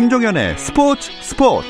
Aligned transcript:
김종현의 0.00 0.56
스포츠 0.56 1.10
스포츠 1.20 1.68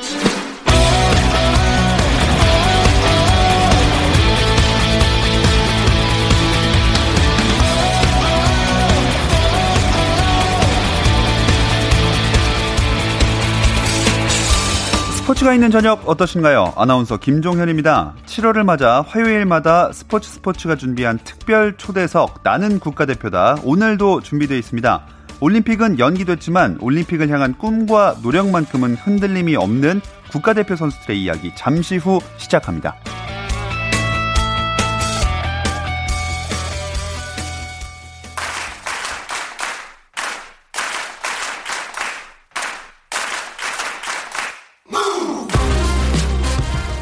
스포츠가 15.17 15.53
있는 15.53 15.69
저녁 15.69 16.07
어떠신가요? 16.07 16.75
아나운서 16.77 17.17
김종현입니다. 17.17 18.13
7월을 18.25 18.63
맞아 18.63 19.01
화요일마다 19.01 19.91
스포츠 19.91 20.29
스포츠가 20.29 20.77
준비한 20.77 21.19
특별 21.25 21.75
초대석 21.75 22.39
나는 22.43 22.79
국가대표다 22.79 23.57
오늘도 23.65 24.21
준비되어 24.21 24.57
있습니다. 24.57 25.20
올림픽은 25.41 25.97
연기됐지만 25.97 26.77
올림픽을 26.79 27.29
향한 27.29 27.57
꿈과 27.57 28.17
노력만큼은 28.21 28.95
흔들림이 28.95 29.55
없는 29.55 29.99
국가대표 30.31 30.75
선수들의 30.75 31.21
이야기 31.21 31.51
잠시 31.55 31.97
후 31.97 32.19
시작합니다. 32.37 32.95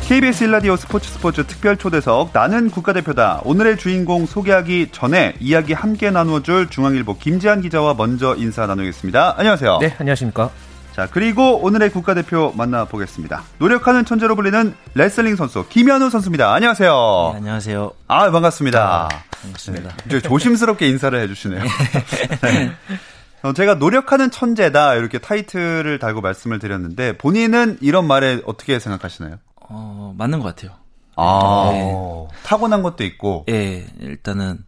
KBS 0.09 0.45
일라디오 0.45 0.75
스포츠 0.75 1.07
스포츠 1.11 1.45
특별 1.45 1.77
초대석 1.77 2.31
나는 2.33 2.71
국가대표다. 2.71 3.41
오늘의 3.43 3.77
주인공 3.77 4.25
소개하기 4.25 4.87
전에 4.91 5.35
이야기 5.39 5.73
함께 5.73 6.09
나누어줄 6.09 6.71
중앙일보 6.71 7.19
김지한 7.19 7.61
기자와 7.61 7.93
먼저 7.93 8.33
인사 8.35 8.65
나누겠습니다. 8.65 9.35
안녕하세요. 9.37 9.77
네, 9.77 9.95
안녕하십니까. 9.99 10.49
자, 10.95 11.07
그리고 11.11 11.59
오늘의 11.61 11.91
국가대표 11.91 12.51
만나보겠습니다. 12.57 13.43
노력하는 13.59 14.03
천재로 14.03 14.35
불리는 14.35 14.73
레슬링 14.95 15.35
선수 15.35 15.67
김현우 15.69 16.09
선수입니다. 16.09 16.55
안녕하세요. 16.55 17.29
네, 17.33 17.37
안녕하세요. 17.37 17.91
아, 18.07 18.31
반갑습니다. 18.31 18.81
아, 18.81 19.09
반갑습니다. 19.43 19.91
네, 20.07 20.21
조심스럽게 20.21 20.87
인사를 20.87 21.21
해주시네요. 21.21 21.61
네. 21.61 22.71
어, 23.43 23.53
제가 23.53 23.75
노력하는 23.75 24.31
천재다 24.31 24.95
이렇게 24.95 25.19
타이틀을 25.19 25.99
달고 25.99 26.21
말씀을 26.21 26.59
드렸는데 26.59 27.17
본인은 27.17 27.77
이런 27.79 28.05
말에 28.05 28.41
어떻게 28.45 28.79
생각하시나요? 28.79 29.37
어, 29.69 30.13
맞는 30.17 30.39
것 30.39 30.55
같아요. 30.55 30.77
아, 31.15 31.69
네. 31.71 32.27
타고난 32.43 32.81
것도 32.81 33.03
있고. 33.03 33.45
예, 33.49 33.53
네, 33.53 33.87
일단은 33.99 34.63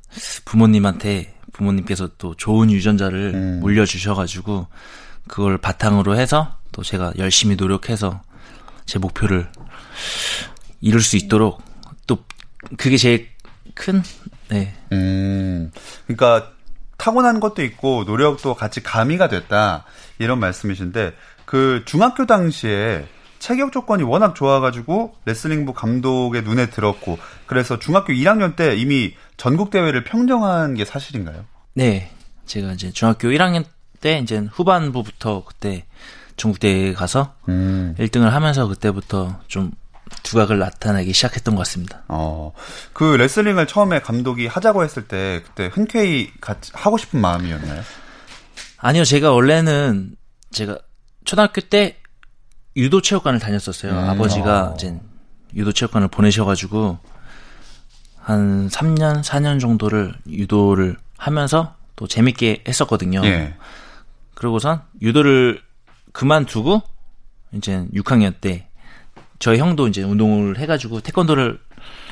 부모님한테 0.46 1.36
부모님께서 1.54 2.10
또 2.18 2.36
좋은 2.36 2.72
유전자를 2.72 3.34
음. 3.34 3.60
물려주셔가지고 3.62 4.68
그걸 5.28 5.58
바탕으로 5.58 6.18
해서 6.18 6.56
또 6.72 6.84
제가 6.84 7.14
열심히 7.18 7.56
노력해서 7.56 8.22
제 8.86 9.00
목표를 9.00 9.50
이룰 10.82 11.02
수 11.02 11.18
있도록 11.18 11.62
또 12.08 12.20
그게 12.78 12.98
제일 12.98 13.30
큰, 13.74 14.04
네. 14.50 14.74
음, 14.92 15.72
그러니까 16.06 16.52
타고난 16.98 17.40
것도 17.40 17.64
있고 17.64 18.04
노력도 18.04 18.56
같이 18.56 18.84
가미가 18.84 19.30
됐다 19.30 19.86
이런 20.20 20.40
말씀이신데 20.40 21.14
그 21.46 21.84
중학교 21.86 22.26
당시에 22.26 23.08
체격 23.42 23.72
조건이 23.72 24.04
워낙 24.04 24.36
좋아가지고 24.36 25.16
레슬링부 25.26 25.74
감독의 25.74 26.44
눈에 26.44 26.70
들었고 26.70 27.18
그래서 27.48 27.80
중학교 27.80 28.14
1학년 28.14 28.56
때 28.56 28.76
이미 28.76 29.16
전국 29.36 29.72
대회를 29.72 30.04
평정한 30.04 30.76
게 30.76 30.86
사실인가요? 30.86 31.44
네, 31.74 32.12
제가 32.46 32.74
이제 32.74 32.92
중학교 32.92 33.30
1학년 33.30 33.66
때 34.00 34.20
이제 34.20 34.48
후반부부터 34.52 35.44
그때 35.44 35.86
전국 36.38 36.60
대회에 36.60 36.94
가서 36.94 37.34
음. 37.50 37.96
1등을 37.98 38.30
하면서 38.30 38.68
그때부터 38.68 39.40
좀 39.48 39.72
두각을 40.22 40.60
나타내기 40.60 41.12
시작했던 41.12 41.56
것 41.56 41.62
같습니다. 41.62 42.04
어, 42.10 42.54
그 42.94 43.04
레슬링을 43.16 43.66
처음에 43.66 44.02
감독이 44.02 44.46
하자고 44.46 44.84
했을 44.84 45.08
때 45.08 45.42
그때 45.44 45.72
흔쾌히 45.74 46.30
같이 46.42 46.72
하고 46.76 47.00
싶은 47.00 47.20
마음이었나요? 47.20 47.82
아니요, 48.78 49.04
제가 49.04 49.32
원래는 49.32 50.16
제가 50.52 50.78
초등학교 51.26 51.62
때 51.62 52.01
유도 52.76 53.02
체육관을 53.02 53.40
다녔었어요. 53.40 53.92
음. 53.92 54.10
아버지가 54.10 54.70
어. 54.70 54.74
이제 54.76 55.00
유도 55.56 55.72
체육관을 55.72 56.08
보내셔가지고 56.08 56.98
한 58.18 58.68
3년, 58.70 59.24
4년 59.24 59.60
정도를 59.60 60.14
유도를 60.28 60.98
하면서 61.18 61.76
또 61.96 62.08
재밌게 62.08 62.64
했었거든요. 62.68 63.22
예. 63.26 63.56
그러고선 64.36 64.82
유도를 65.02 65.62
그만두고 66.14 66.82
이제 67.54 67.86
6학년 67.94 68.34
때 68.40 68.68
저희 69.40 69.60
형도 69.60 69.88
이제 69.88 70.04
운동을 70.04 70.58
해가지고 70.60 71.02
태권도를 71.02 71.60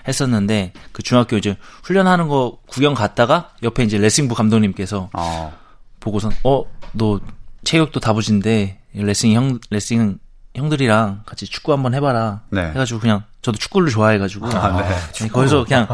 했었는데 0.07 0.73
그 0.91 1.03
중학교 1.03 1.37
이제 1.37 1.55
훈련하는 1.83 2.27
거 2.27 2.59
구경 2.67 2.93
갔다가 2.95 3.53
옆에 3.63 3.83
이제 3.83 3.97
레슬링부 3.97 4.35
감독님께서 4.35 5.09
어. 5.13 5.57
보고선 5.99 6.31
어 6.43 6.65
너 6.93 7.19
체격도 7.63 7.99
다부진데 7.99 8.79
레슬링 8.93 9.35
형 9.35 9.59
레슬링 9.69 10.17
형들이랑 10.55 11.23
같이 11.25 11.45
축구 11.45 11.71
한번 11.73 11.93
해봐라 11.93 12.41
네. 12.49 12.69
해가지고 12.69 12.99
그냥 12.99 13.23
저도 13.41 13.57
축구를 13.57 13.89
좋아해가지고 13.89 14.47
아, 14.47 14.81
네. 14.81 14.89
네, 15.21 15.27
거기서 15.27 15.63
그냥 15.65 15.87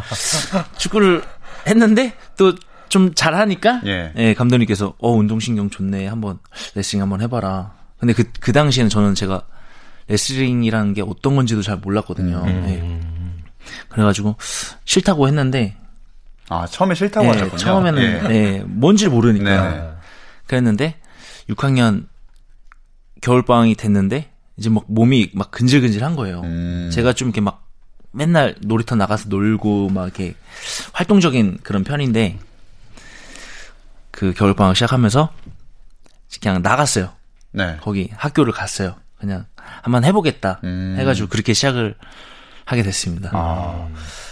축구를 0.77 1.23
했는데 1.67 2.13
또 2.37 2.53
좀 2.89 3.13
잘하니까 3.13 3.81
예. 3.85 4.13
예. 4.15 4.33
감독님께서 4.33 4.93
어 4.99 5.11
운동신경 5.11 5.69
좋네 5.69 6.07
한번 6.07 6.39
레슬링 6.75 7.01
한번 7.01 7.21
해봐라 7.21 7.73
근데 7.99 8.13
그, 8.13 8.23
그 8.39 8.53
당시에는 8.53 8.89
저는 8.89 9.15
제가 9.15 9.41
레슬링이라는 10.07 10.93
게 10.93 11.01
어떤 11.01 11.35
건지도 11.35 11.61
잘 11.61 11.77
몰랐거든요 11.77 12.43
음. 12.45 12.65
예. 12.69 13.65
그래가지고 13.89 14.35
싫다고 14.85 15.27
했는데 15.27 15.75
아 16.47 16.67
처음에 16.67 16.95
싫다고 16.95 17.25
예, 17.25 17.31
하셨군요 17.31 17.57
처음에는 17.57 18.01
예. 18.01 18.33
예 18.33 18.63
뭔지 18.65 19.09
모르니까 19.09 19.69
네. 19.69 19.91
그랬는데 20.47 20.95
6학년 21.49 22.05
겨울방학이 23.21 23.75
됐는데 23.75 24.31
이제 24.57 24.69
막 24.69 24.85
몸이 24.87 25.31
막 25.33 25.51
근질근질한 25.51 26.15
거예요. 26.15 26.41
음. 26.41 26.89
제가 26.93 27.13
좀 27.13 27.29
이렇게 27.29 27.41
막 27.41 27.65
맨날 28.11 28.55
놀이터 28.61 28.95
나가서 28.95 29.29
놀고 29.29 29.89
막 29.89 30.03
이렇게 30.05 30.35
활동적인 30.93 31.59
그런 31.63 31.83
편인데 31.83 32.39
그 34.11 34.33
겨울방학 34.33 34.75
시작하면서 34.75 35.33
그냥 36.41 36.61
나갔어요. 36.61 37.11
네. 37.51 37.77
거기 37.81 38.09
학교를 38.15 38.53
갔어요. 38.53 38.95
그냥 39.19 39.45
한번 39.81 40.05
해보겠다 40.05 40.61
음. 40.63 40.95
해가지고 40.97 41.27
그렇게 41.29 41.53
시작을 41.53 41.95
하게 42.63 42.83
됐습니다. 42.83 43.31
아. 43.33 43.89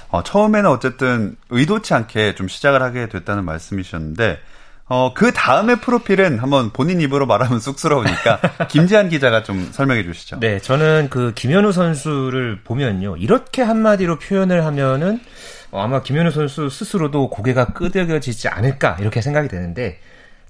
어, 0.09 0.23
처음에는 0.23 0.69
어쨌든 0.69 1.35
의도치 1.49 1.93
않게 1.93 2.35
좀 2.35 2.47
시작을 2.47 2.81
하게 2.81 3.09
됐다는 3.09 3.45
말씀이셨는데 3.45 4.39
어, 4.85 5.13
그 5.13 5.31
다음에 5.31 5.75
프로필은 5.75 6.39
한번 6.39 6.71
본인 6.71 6.99
입으로 6.99 7.25
말하면 7.25 7.59
쑥스러우니까 7.59 8.39
김지한 8.69 9.09
기자가 9.09 9.43
좀 9.43 9.69
설명해 9.71 10.03
주시죠. 10.03 10.39
네, 10.39 10.59
저는 10.59 11.07
그 11.09 11.31
김현우 11.33 11.71
선수를 11.71 12.61
보면요. 12.63 13.17
이렇게 13.17 13.61
한마디로 13.61 14.19
표현을 14.19 14.65
하면은 14.65 15.19
어, 15.71 15.81
아마 15.81 16.03
김현우 16.03 16.31
선수 16.31 16.69
스스로도 16.69 17.29
고개가 17.29 17.67
끄덕여지지 17.67 18.49
않을까 18.49 18.97
이렇게 18.99 19.21
생각이 19.21 19.47
되는데 19.47 19.99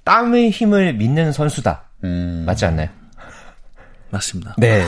땀의 0.04 0.50
힘을 0.50 0.94
믿는 0.94 1.32
선수다. 1.32 1.84
음... 2.04 2.42
맞지 2.46 2.66
않나요? 2.66 2.88
맞습니다. 4.14 4.54
네. 4.58 4.86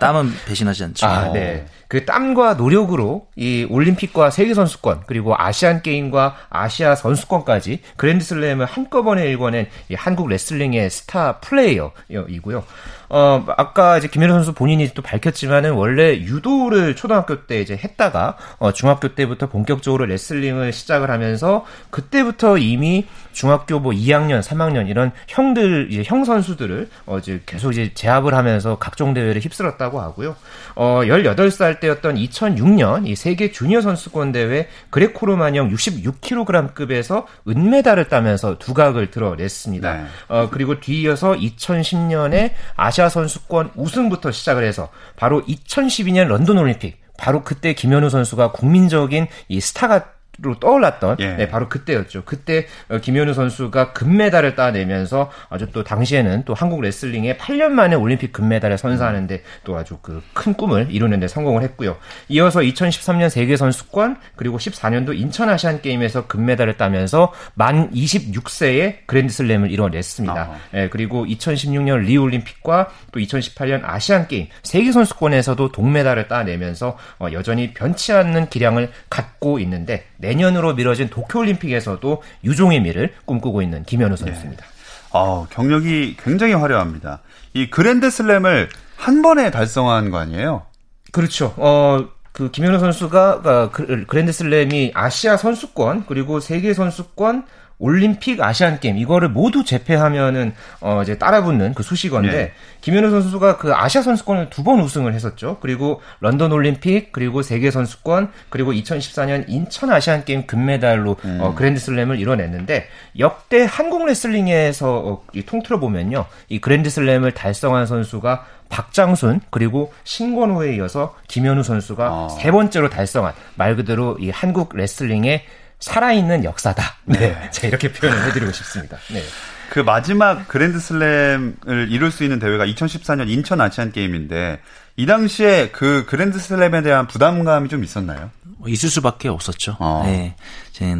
땀은 0.00 0.32
배신하지 0.46 0.84
않죠. 0.84 1.06
아, 1.06 1.32
네. 1.32 1.66
그 1.88 2.04
땀과 2.04 2.54
노력으로 2.54 3.28
이 3.36 3.66
올림픽과 3.68 4.30
세계 4.30 4.52
선수권 4.52 5.04
그리고 5.06 5.34
아시안 5.36 5.82
게임과 5.82 6.36
아시아 6.50 6.94
선수권까지 6.94 7.80
그랜드슬램을 7.96 8.66
한꺼번에 8.66 9.24
일궈낸 9.26 9.68
이 9.88 9.94
한국 9.94 10.28
레슬링의 10.28 10.90
스타 10.90 11.38
플레이어이고요. 11.38 12.64
어, 13.08 13.44
아까 13.56 13.98
이제 13.98 14.08
김현우 14.08 14.32
선수 14.34 14.52
본인이 14.52 14.88
또 14.94 15.02
밝혔지만은 15.02 15.72
원래 15.72 16.18
유도를 16.18 16.94
초등학교 16.96 17.46
때 17.46 17.60
이제 17.60 17.76
했다가 17.76 18.36
어, 18.58 18.72
중학교 18.72 19.14
때부터 19.14 19.48
본격적으로 19.48 20.06
레슬링을 20.06 20.72
시작을 20.72 21.10
하면서 21.10 21.64
그때부터 21.90 22.58
이미 22.58 23.06
중학교 23.32 23.78
뭐 23.78 23.92
2학년, 23.92 24.42
3학년 24.42 24.88
이런 24.88 25.12
형들 25.28 25.88
이제 25.90 26.02
형 26.04 26.24
선수들을 26.24 26.88
어, 27.06 27.18
이제 27.18 27.40
계속 27.46 27.72
이제 27.72 27.92
제압을 27.94 28.34
하면서 28.34 28.78
각종 28.78 29.14
대회를 29.14 29.40
휩쓸었다고 29.40 30.00
하고요. 30.00 30.36
어, 30.74 31.00
18살 31.04 31.80
때였던 31.80 32.16
2006년 32.16 33.06
이 33.06 33.16
세계 33.16 33.52
주니어 33.52 33.80
선수권 33.80 34.32
대회 34.32 34.68
그레코로마형 34.90 35.70
66kg급에서 35.70 37.24
은메달을 37.48 38.08
따면서 38.08 38.58
두각을 38.58 39.10
드러냈습니다. 39.10 39.94
네. 39.94 40.04
어, 40.28 40.48
그리고 40.50 40.80
뒤이어서 40.80 41.34
2010년에 41.34 42.52
아시 42.76 42.97
아 43.00 43.08
선수권 43.08 43.72
우승부터 43.76 44.32
시작을 44.32 44.64
해서 44.64 44.90
바로 45.16 45.42
2012년 45.44 46.26
런던 46.26 46.58
올림픽 46.58 47.00
바로 47.16 47.42
그때 47.42 47.74
김현우 47.74 48.10
선수가 48.10 48.52
국민적인 48.52 49.26
이 49.48 49.60
스타가 49.60 50.17
로 50.40 50.54
떠올랐던 50.60 51.16
예. 51.18 51.34
네, 51.34 51.48
바로 51.48 51.68
그때였죠. 51.68 52.22
그때 52.24 52.66
어, 52.88 52.98
김현우 52.98 53.34
선수가 53.34 53.92
금메달을 53.92 54.54
따내면서 54.54 55.30
아주 55.48 55.66
또 55.72 55.82
당시에는 55.82 56.44
또 56.44 56.54
한국 56.54 56.80
레슬링에 56.80 57.36
8년 57.36 57.70
만에 57.70 57.96
올림픽 57.96 58.32
금메달을 58.32 58.78
선사하는데 58.78 59.42
또 59.64 59.76
아주 59.76 59.98
그 60.00 60.22
큰 60.38 60.54
꿈을 60.54 60.88
이루는데 60.90 61.28
성공을 61.28 61.62
했고요. 61.62 61.96
이어서 62.28 62.60
2013년 62.60 63.28
세계 63.28 63.56
선수권 63.56 64.18
그리고 64.36 64.58
14년도 64.58 65.18
인천 65.18 65.48
아시안 65.48 65.80
게임에서 65.82 66.26
금메달을 66.26 66.76
따면서 66.76 67.32
만 67.54 67.90
26세에 67.90 69.06
그랜드슬램을 69.06 69.70
이뤄냈습니다. 69.70 70.50
예, 70.74 70.88
그리고 70.90 71.26
2016년 71.26 72.04
리우 72.04 72.22
올림픽과 72.22 72.90
또 73.12 73.20
2018년 73.20 73.80
아시안 73.84 74.28
게임 74.28 74.48
세계 74.62 74.92
선수권에서도 74.92 75.72
동메달을 75.72 76.28
따내면서 76.28 76.96
어, 77.18 77.28
여전히 77.32 77.74
변치 77.74 78.12
않는 78.12 78.48
기량을 78.48 78.90
갖고 79.10 79.58
있는데 79.58 80.04
내년으로 80.18 80.74
미뤄진 80.74 81.08
도쿄올림픽에서도 81.08 82.22
유종의 82.44 82.80
미를 82.82 83.14
꿈꾸고 83.24 83.62
있는 83.62 83.84
김현우 83.84 84.16
선수입니다. 84.16 84.64
아, 85.12 85.46
경력이 85.50 86.16
굉장히 86.22 86.52
화려합니다. 86.52 87.20
이 87.54 87.70
그랜드 87.70 88.10
슬램을 88.10 88.68
한 88.96 89.22
번에 89.22 89.50
달성한 89.50 90.10
거 90.10 90.18
아니에요? 90.18 90.66
그렇죠. 91.12 91.54
어, 91.56 92.06
그 92.32 92.50
김현우 92.50 92.78
선수가 92.78 93.42
어, 93.44 93.70
그- 93.72 94.04
그랜드슬램이 94.06 94.92
아시아 94.94 95.36
선수권 95.36 96.04
그리고 96.06 96.40
세계 96.40 96.74
선수권 96.74 97.44
올림픽 97.80 98.40
아시안 98.42 98.80
게임 98.80 98.98
이거를 98.98 99.28
모두 99.28 99.64
제패하면은 99.64 100.52
어 100.80 101.00
이제 101.02 101.16
따라붙는 101.16 101.74
그 101.74 101.82
수식어인데 101.82 102.36
예. 102.36 102.52
김현우 102.80 103.10
선수가 103.10 103.58
그 103.58 103.72
아시아 103.74 104.02
선수권을 104.02 104.50
두 104.50 104.62
번 104.64 104.80
우승을 104.80 105.14
했었죠. 105.14 105.58
그리고 105.60 106.02
런던 106.20 106.52
올림픽 106.52 107.12
그리고 107.12 107.42
세계 107.42 107.70
선수권 107.70 108.30
그리고 108.50 108.72
2014년 108.72 109.44
인천 109.48 109.90
아시안 109.90 110.24
게임 110.24 110.46
금메달로 110.46 111.16
어, 111.40 111.54
그랜드슬램을 111.54 112.18
이뤄냈는데 112.18 112.88
역대 113.18 113.66
한국 113.68 114.04
레슬링에서 114.06 114.96
어, 114.98 115.22
이 115.32 115.42
통틀어 115.42 115.78
보면요 115.80 116.26
이 116.48 116.58
그랜드슬램을 116.58 117.32
달성한 117.32 117.86
선수가 117.86 118.44
박장순 118.68 119.40
그리고 119.50 119.92
신권호에 120.04 120.74
이어서 120.76 121.14
김현우 121.28 121.62
선수가 121.62 122.04
아. 122.06 122.28
세 122.28 122.50
번째로 122.50 122.90
달성한 122.90 123.32
말 123.54 123.76
그대로 123.76 124.16
이 124.20 124.30
한국 124.30 124.76
레슬링의 124.76 125.44
살아있는 125.80 126.44
역사다. 126.44 126.96
네. 127.04 127.48
제가 127.52 127.68
이렇게 127.68 127.92
표현을 127.92 128.26
해드리고 128.26 128.52
싶습니다. 128.52 128.98
네. 129.12 129.22
그 129.70 129.80
마지막 129.80 130.48
그랜드 130.48 130.80
슬램을 130.80 131.88
이룰 131.90 132.10
수 132.10 132.24
있는 132.24 132.38
대회가 132.38 132.64
2014년 132.66 133.28
인천 133.28 133.60
아시안 133.60 133.92
게임인데 133.92 134.60
이 134.96 135.06
당시에 135.06 135.68
그 135.70 136.04
그랜드 136.06 136.38
슬램에 136.38 136.82
대한 136.82 137.06
부담감이 137.06 137.68
좀 137.68 137.84
있었나요? 137.84 138.30
뭐 138.42 138.68
있을 138.68 138.88
수밖에 138.88 139.28
없었죠. 139.28 139.76
어. 139.78 140.02
네. 140.04 140.34
제 140.72 140.96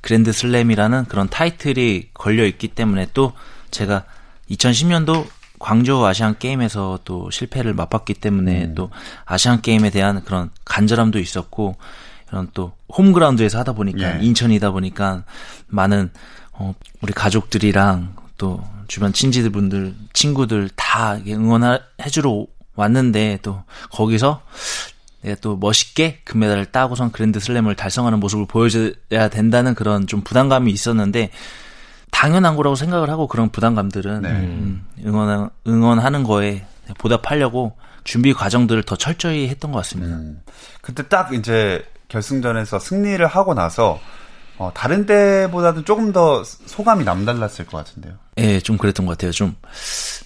그랜드 0.00 0.32
슬램이라는 0.32 1.04
그런 1.04 1.28
타이틀이 1.28 2.10
걸려 2.14 2.44
있기 2.46 2.68
때문에 2.68 3.08
또 3.14 3.32
제가 3.70 4.04
2010년도 4.50 5.26
광저우 5.58 6.04
아시안 6.04 6.38
게임에서 6.38 7.00
또 7.04 7.30
실패를 7.30 7.74
맛봤기 7.74 8.14
때문에 8.14 8.64
음. 8.66 8.74
또 8.74 8.90
아시안 9.24 9.60
게임에 9.60 9.90
대한 9.90 10.24
그런 10.24 10.50
간절함도 10.64 11.18
있었고 11.18 11.76
이런 12.30 12.48
또 12.54 12.72
홈그라운드에서 12.96 13.58
하다 13.58 13.72
보니까 13.72 14.18
예. 14.20 14.24
인천이다 14.24 14.70
보니까 14.70 15.24
많은 15.66 16.10
어, 16.52 16.74
우리 17.00 17.12
가족들이랑 17.12 18.16
또 18.36 18.62
주변 18.86 19.12
친지분들 19.12 19.94
친구들 20.12 20.70
다 20.74 21.18
응원해주러 21.26 22.46
왔는데 22.74 23.40
또 23.42 23.62
거기서 23.90 24.42
내가 25.22 25.36
또 25.40 25.56
멋있게 25.56 26.20
금메달을 26.24 26.66
따고선 26.66 27.12
그랜드 27.12 27.40
슬램을 27.40 27.74
달성하는 27.74 28.20
모습을 28.20 28.46
보여줘야 28.46 29.28
된다는 29.30 29.74
그런 29.74 30.06
좀 30.06 30.22
부담감이 30.22 30.70
있었는데 30.70 31.30
당연한 32.10 32.56
거라고 32.56 32.76
생각을 32.76 33.10
하고 33.10 33.26
그런 33.26 33.50
부담감들은 33.50 34.22
네. 34.22 34.30
음, 34.30 34.86
응원 35.04 35.50
응원하는 35.66 36.22
거에 36.22 36.64
보답하려고 36.98 37.76
준비 38.04 38.32
과정들을 38.32 38.84
더 38.84 38.96
철저히 38.96 39.48
했던 39.48 39.72
것 39.72 39.78
같습니다. 39.78 40.16
음. 40.16 40.40
그때 40.80 41.06
딱 41.08 41.34
이제 41.34 41.84
결승전에서 42.08 42.78
승리를 42.78 43.24
하고 43.26 43.54
나서 43.54 44.00
어, 44.56 44.72
다른 44.74 45.06
때보다도 45.06 45.84
조금 45.84 46.12
더 46.12 46.42
소감이 46.44 47.04
남달랐을 47.04 47.66
것 47.66 47.78
같은데요. 47.78 48.14
예, 48.38 48.60
좀 48.60 48.76
그랬던 48.76 49.06
것 49.06 49.12
같아요. 49.12 49.30
좀 49.30 49.54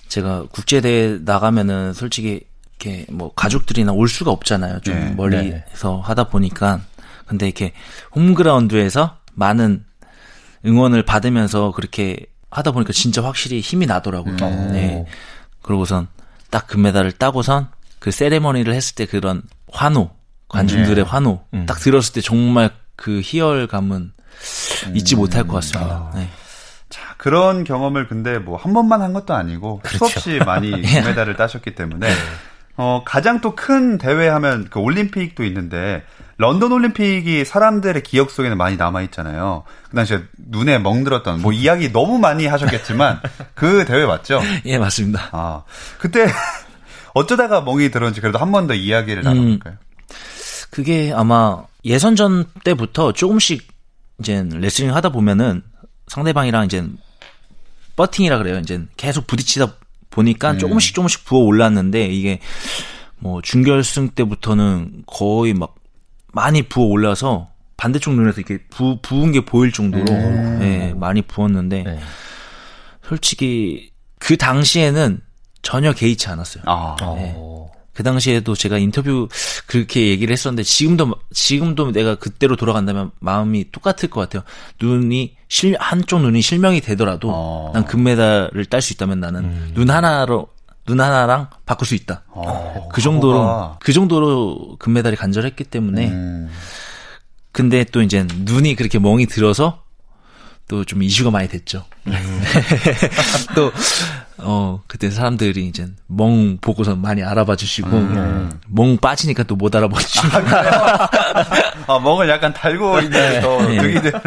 제가 0.09 0.47
국제대회 0.51 1.19
나가면은 1.23 1.93
솔직히 1.93 2.41
이렇게 2.79 3.07
뭐 3.11 3.33
가족들이나 3.35 3.93
올 3.93 4.09
수가 4.09 4.31
없잖아요. 4.31 4.81
좀 4.81 4.95
네, 4.95 5.15
멀리서 5.15 6.01
하다 6.01 6.25
보니까 6.25 6.81
근데 7.27 7.47
이렇게 7.47 7.73
홈그라운드에서 8.15 9.19
많은 9.35 9.85
응원을 10.65 11.05
받으면서 11.05 11.73
그렇게 11.73 12.27
하다 12.51 12.73
보니까 12.73 12.93
진짜 12.93 13.23
확실히 13.23 13.61
힘이 13.61 13.87
나더라고요. 13.87 14.37
네. 14.37 15.07
그러고선 15.63 16.09
딱 16.51 16.67
금메달을 16.67 17.13
따고선 17.13 17.69
그 17.99 18.11
세레머니를 18.11 18.75
했을 18.75 18.95
때 18.95 19.07
그런 19.07 19.43
환호, 19.71 20.11
관중들의 20.53 21.05
환호 21.05 21.43
딱 21.67 21.79
들었을 21.79 22.13
때 22.15 22.21
정말 22.21 22.71
그 22.97 23.21
희열감은 23.23 24.13
잊지 24.95 25.17
못할 25.17 25.47
것 25.47 25.55
같습니다. 25.55 26.11
네. 26.15 26.29
자, 26.89 27.15
그런 27.17 27.65
경험을 27.65 28.07
근데 28.09 28.39
뭐 28.39 28.57
한 28.59 28.73
번만 28.75 29.01
한 29.03 29.13
것도 29.13 29.35
아니고 29.35 29.81
수없이 29.87 30.39
많이 30.45 30.71
금메달을 30.83 31.37
따셨기 31.37 31.75
때문에 31.75 32.09
어, 32.77 33.03
가장 33.05 33.41
또 33.41 33.55
큰 33.55 33.99
대회 33.99 34.29
하면 34.29 34.67
그 34.71 34.79
올림픽도 34.79 35.45
있는데 35.45 36.03
런던 36.39 36.73
올림픽이 36.73 37.45
사람들의 37.45 38.03
기억 38.03 38.31
속에는 38.31 38.57
많이 38.57 38.77
남아 38.77 39.03
있잖아요. 39.03 39.65
그 39.91 39.97
당시에 39.97 40.23
눈에 40.51 40.79
멍들었던 40.79 41.41
뭐 41.43 41.53
이야기 41.53 41.93
너무 41.93 42.19
많이 42.19 42.47
하셨겠지만 42.47 43.21
그 43.55 43.85
대회 43.85 44.05
맞죠? 44.07 44.41
예, 44.65 44.79
맞습니다. 44.79 45.29
아, 45.33 45.63
그때 45.99 46.27
어쩌다가 47.15 47.61
멍이 47.61 47.91
들었는지 47.91 48.21
그래도 48.21 48.39
한 48.39 48.51
번 48.53 48.67
더 48.67 48.75
이야기를 48.75 49.23
나눠볼까요? 49.23 49.75
그게 50.73 51.13
아마 51.15 51.65
예선전 51.85 52.47
때부터 52.65 53.13
조금씩 53.13 53.69
이제 54.19 54.43
레슬링 54.51 54.95
하다 54.95 55.11
보면은 55.11 55.63
상대방이랑 56.07 56.65
이제 56.65 56.83
버팅이라 57.95 58.39
그래요. 58.39 58.59
이제 58.59 58.83
계속 58.97 59.27
부딪히다 59.27 59.75
보니까 60.09 60.57
조금씩 60.57 60.95
조금씩 60.95 61.27
부어 61.27 61.41
올랐는데 61.41 62.07
이게 62.07 62.41
뭐 63.19 63.43
준결승 63.43 64.13
때부터는 64.15 65.05
거의 65.07 65.53
막 65.53 65.75
많이 66.33 66.63
부어 66.63 66.87
올라서 66.87 67.51
반대쪽 67.77 68.15
눈에서 68.15 68.41
이렇게 68.41 68.65
부, 68.71 68.99
부은 69.03 69.33
게 69.33 69.45
보일 69.45 69.73
정도로 69.73 70.07
예, 70.11 70.95
많이 70.97 71.21
부었는데 71.21 71.83
네. 71.83 72.01
솔직히 73.07 73.91
그 74.19 74.39
당시에는 74.39 75.21
전혀 75.61 75.93
개의치 75.93 76.29
않았어요. 76.29 76.65
아, 76.67 76.97
네. 77.17 77.37
어. 77.93 77.95
그 77.95 78.03
당시에도 78.03 78.55
제가 78.55 78.79
인터뷰 78.79 79.29
그렇게 79.67 80.09
얘기를 80.09 80.33
했었는데 80.33 80.63
지금도 80.63 81.15
지금도 81.33 81.93
내가 81.93 82.15
그때로 82.15 82.57
돌아간다면 82.57 83.11
마음이 83.21 83.71
똑같을 83.71 84.09
것 84.09 84.21
같아요. 84.21 84.43
눈이 84.81 85.37
실 85.49 85.77
한쪽 85.79 86.23
눈이 86.23 86.41
실명이 86.41 86.81
되더라도 86.81 87.31
어. 87.33 87.71
난 87.75 87.85
금메달을 87.85 88.65
딸 88.67 88.81
수 88.81 88.93
있다면 88.95 89.21
나는 89.21 89.73
눈 89.75 89.91
하나로 89.91 90.49
눈 90.87 91.01
하나랑 91.01 91.49
바꿀 91.67 91.87
수 91.87 91.95
있다. 91.95 92.25
어, 92.29 92.89
그 92.93 93.01
정도로. 93.01 93.77
그 93.81 93.93
정도로 93.93 94.77
금메달이 94.79 95.15
간절했기 95.17 95.65
때문에 95.65 96.09
음, 96.09 96.51
근데 97.53 97.85
또 97.85 98.03
이제 98.03 98.27
눈이 98.45 98.75
그렇게 98.75 98.99
멍이 98.99 99.27
들어서 99.27 99.83
또 100.73 100.85
좀 100.87 101.03
이슈가 101.03 101.31
많이 101.31 101.49
됐죠. 101.49 101.85
또, 103.55 103.71
어, 104.39 104.81
그때 104.87 105.11
사람들이 105.11 105.67
이제 105.67 105.87
멍 106.07 106.57
보고서 106.63 106.97
많이 106.97 107.23
알아봐 107.23 107.57
주시고, 107.57 107.91
멍 108.69 108.97
빠지니까 108.97 109.43
또 109.43 109.55
못 109.57 109.77
알아봐 109.77 110.01
주시고. 110.01 110.29
아, 111.89 111.99
멍을 111.99 112.27
약간 112.31 112.55
달고 112.55 113.01
있는 113.01 113.41
더 113.43 113.63
네. 113.69 113.77
득이 113.77 114.01
되는. 114.01 114.21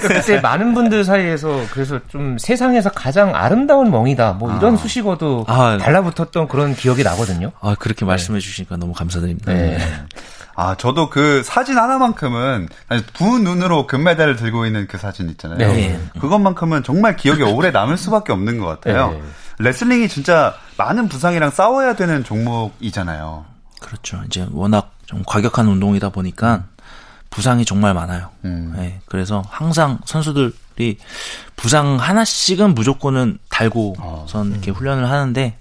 그때 0.00 0.40
많은 0.40 0.74
분들 0.74 1.04
사이에서 1.04 1.64
그래서 1.70 2.00
좀 2.08 2.36
세상에서 2.38 2.90
가장 2.90 3.36
아름다운 3.36 3.90
멍이다 3.92 4.32
뭐 4.32 4.52
이런 4.56 4.76
수식어도 4.76 5.44
아. 5.46 5.78
달라붙었던 5.80 6.48
그런 6.48 6.74
기억이 6.74 7.04
나거든요. 7.04 7.52
아, 7.60 7.76
그렇게 7.78 8.04
말씀해 8.04 8.40
주시니까 8.40 8.76
너무 8.78 8.92
감사드립니다. 8.94 9.52
네. 9.52 9.78
아, 10.60 10.74
저도 10.74 11.08
그 11.08 11.44
사진 11.44 11.78
하나만큼은 11.78 12.68
부 13.12 13.38
눈으로 13.38 13.86
금메달을 13.86 14.34
들고 14.34 14.66
있는 14.66 14.88
그 14.88 14.98
사진 14.98 15.30
있잖아요. 15.30 15.56
네. 15.56 16.00
그것만큼은 16.18 16.82
정말 16.82 17.14
기억에 17.14 17.44
오래 17.44 17.70
남을 17.70 17.96
수밖에 17.96 18.32
없는 18.32 18.58
것 18.58 18.66
같아요. 18.66 19.12
네. 19.12 19.22
레슬링이 19.60 20.08
진짜 20.08 20.56
많은 20.76 21.08
부상이랑 21.08 21.52
싸워야 21.52 21.94
되는 21.94 22.24
종목이잖아요. 22.24 23.44
그렇죠. 23.78 24.20
이제 24.26 24.48
워낙 24.50 24.90
좀 25.06 25.22
과격한 25.24 25.68
운동이다 25.68 26.08
보니까 26.08 26.64
부상이 27.30 27.64
정말 27.64 27.94
많아요. 27.94 28.30
음. 28.44 28.74
네, 28.76 29.00
그래서 29.06 29.44
항상 29.48 30.00
선수들이 30.06 30.98
부상 31.54 31.98
하나씩은 32.00 32.74
무조건은 32.74 33.38
달고선 33.48 34.50
이렇게 34.50 34.72
훈련을 34.72 35.08
하는데 35.08 35.56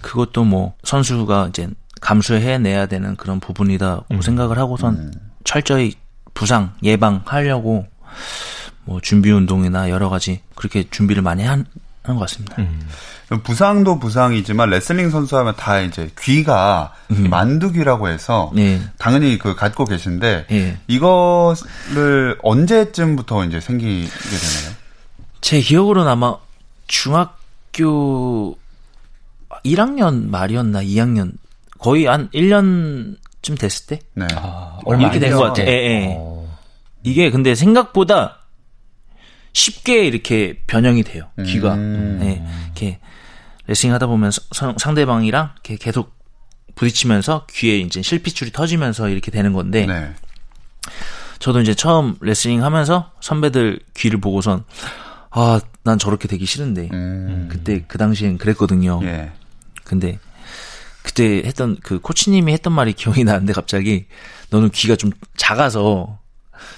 그것도 0.00 0.44
뭐 0.44 0.72
선수가 0.82 1.48
이제 1.50 1.68
감수해내야 2.00 2.86
되는 2.86 3.16
그런 3.16 3.40
부분이다고 3.40 4.22
생각을 4.22 4.58
하고선 4.58 5.12
철저히 5.44 5.94
부상 6.34 6.74
예방하려고 6.82 7.86
뭐 8.84 9.00
준비 9.00 9.30
운동이나 9.30 9.90
여러 9.90 10.08
가지 10.08 10.40
그렇게 10.54 10.88
준비를 10.88 11.22
많이 11.22 11.44
한, 11.44 11.66
하는 12.02 12.18
것 12.18 12.26
같습니다. 12.26 12.56
음. 12.58 12.88
부상도 13.42 13.98
부상이지만 13.98 14.70
레슬링 14.70 15.10
선수 15.10 15.36
하면 15.36 15.54
다 15.56 15.80
이제 15.80 16.10
귀가 16.18 16.94
음. 17.10 17.28
만두귀라고 17.28 18.08
해서 18.08 18.50
네. 18.54 18.80
당연히 18.96 19.36
그 19.36 19.54
갖고 19.54 19.84
계신데 19.84 20.46
예. 20.50 20.78
이거를 20.86 22.38
언제쯤부터 22.42 23.44
이제 23.44 23.60
생기게 23.60 24.08
되나요? 24.08 24.76
제 25.42 25.60
기억으로는 25.60 26.10
아마 26.10 26.36
중학교 26.86 28.56
1학년 29.64 30.28
말이었나 30.30 30.82
2학년 30.82 31.32
거의 31.78 32.06
한 32.06 32.28
1년쯤 32.30 33.58
됐을 33.58 33.86
때 33.86 34.00
네. 34.14 34.26
아, 34.34 34.78
이렇게 34.86 35.18
된안 35.18 35.38
것. 35.38 35.44
같아요. 35.44 35.66
예, 35.68 35.72
예. 35.72 36.14
어. 36.18 36.56
이게 37.04 37.30
근데 37.30 37.54
생각보다 37.54 38.38
쉽게 39.52 40.06
이렇게 40.06 40.62
변형이 40.66 41.02
돼요. 41.04 41.30
귀가. 41.46 41.74
음. 41.74 42.18
네, 42.20 42.44
이렇게 42.66 42.98
레슬링 43.66 43.94
하다 43.94 44.06
보면 44.06 44.30
서- 44.30 44.74
상대방이랑 44.78 45.50
이렇게 45.54 45.76
계속 45.76 46.16
부딪히면서 46.74 47.46
귀에 47.50 47.78
이제 47.78 48.02
실핏줄이 48.02 48.52
터지면서 48.52 49.08
이렇게 49.08 49.30
되는 49.30 49.52
건데 49.52 49.86
네. 49.86 50.12
저도 51.38 51.60
이제 51.60 51.74
처음 51.74 52.16
레슬링 52.20 52.62
하면서 52.64 53.12
선배들 53.20 53.80
귀를 53.94 54.20
보고선 54.20 54.64
아, 55.30 55.60
난 55.84 55.98
저렇게 55.98 56.26
되기 56.28 56.46
싫은데. 56.46 56.88
음. 56.92 57.48
그때 57.50 57.84
그 57.86 57.98
당시엔 57.98 58.38
그랬거든요. 58.38 59.00
예. 59.02 59.30
근데 59.84 60.18
그때 61.08 61.42
했던 61.44 61.76
그 61.82 61.98
코치님이 62.00 62.52
했던 62.52 62.72
말이 62.74 62.92
기억이 62.92 63.24
나는데 63.24 63.54
갑자기 63.54 64.04
너는 64.50 64.68
귀가 64.70 64.94
좀 64.94 65.10
작아서 65.38 66.18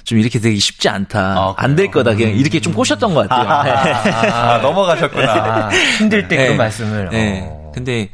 좀 0.04 0.18
이렇게 0.18 0.38
되기 0.38 0.60
쉽지 0.60 0.88
않다. 0.88 1.18
아, 1.36 1.54
안될 1.56 1.90
그래요? 1.90 2.04
거다. 2.04 2.14
그냥 2.14 2.36
이렇게 2.36 2.60
좀 2.60 2.72
꼬셨던 2.72 3.12
것 3.12 3.28
같아요. 3.28 4.32
아, 4.32 4.58
넘어가셨구나. 4.58 5.32
아, 5.32 5.68
힘들 5.98 6.28
때 6.28 6.36
네. 6.36 6.54
말씀을. 6.54 7.08
네. 7.10 7.40
어. 7.50 7.72
근데 7.74 8.10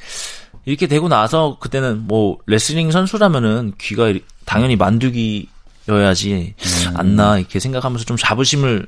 이렇게 0.65 0.87
되고 0.87 1.07
나서 1.09 1.59
그때는 1.61 2.07
뭐 2.07 2.39
레슬링 2.47 2.91
선수라면은 2.91 3.75
귀가 3.79 4.13
당연히 4.47 4.75
만두기여야지 4.77 6.55
않나 6.95 7.39
이렇게 7.39 7.61
생각하면서 7.61 8.05
좀 8.07 8.17
자부심을 8.17 8.87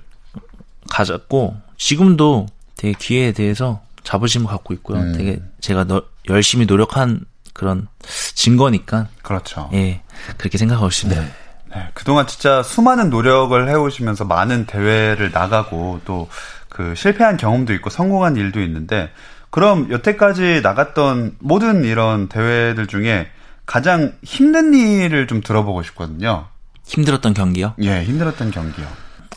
가졌고 0.89 1.57
지금도 1.77 2.47
되게 2.77 2.95
귀에 2.99 3.33
대해서 3.33 3.83
자부심을 4.05 4.47
갖고 4.47 4.73
있고요. 4.75 4.99
음. 5.01 5.13
되게 5.17 5.41
제가 5.61 5.85
너- 5.85 6.03
열심히 6.29 6.67
노력한 6.67 7.25
그런 7.53 7.89
증거니까 8.35 9.09
그렇죠. 9.23 9.71
예 9.73 10.03
그렇게 10.37 10.59
생각하고 10.59 10.89
있습니다. 10.89 11.21
네, 11.21 11.89
그동안 11.95 12.27
진짜 12.27 12.63
수많은 12.63 13.11
노력을 13.11 13.69
해오시면서 13.69 14.25
많은 14.25 14.67
대회를 14.67 15.31
나가고 15.33 16.01
또 16.05 16.29
그 16.69 16.95
실패한 16.95 17.37
경험도 17.39 17.73
있고 17.75 17.91
성공한 17.91 18.37
일도 18.37 18.63
있는데 18.63 19.11
그럼 19.51 19.91
여태까지 19.91 20.61
나갔던 20.63 21.37
모든 21.41 21.85
이런 21.85 22.29
대회들 22.29 22.87
중에 22.87 23.29
가장 23.67 24.13
힘든 24.23 24.75
일을 24.75 25.27
좀 25.27 25.41
들어보고 25.41 25.83
싶거든요. 25.83 26.47
힘들었던 26.85 27.35
경기요. 27.35 27.75
예, 27.83 28.05
힘들었던 28.05 28.53
경기요. 28.53 28.87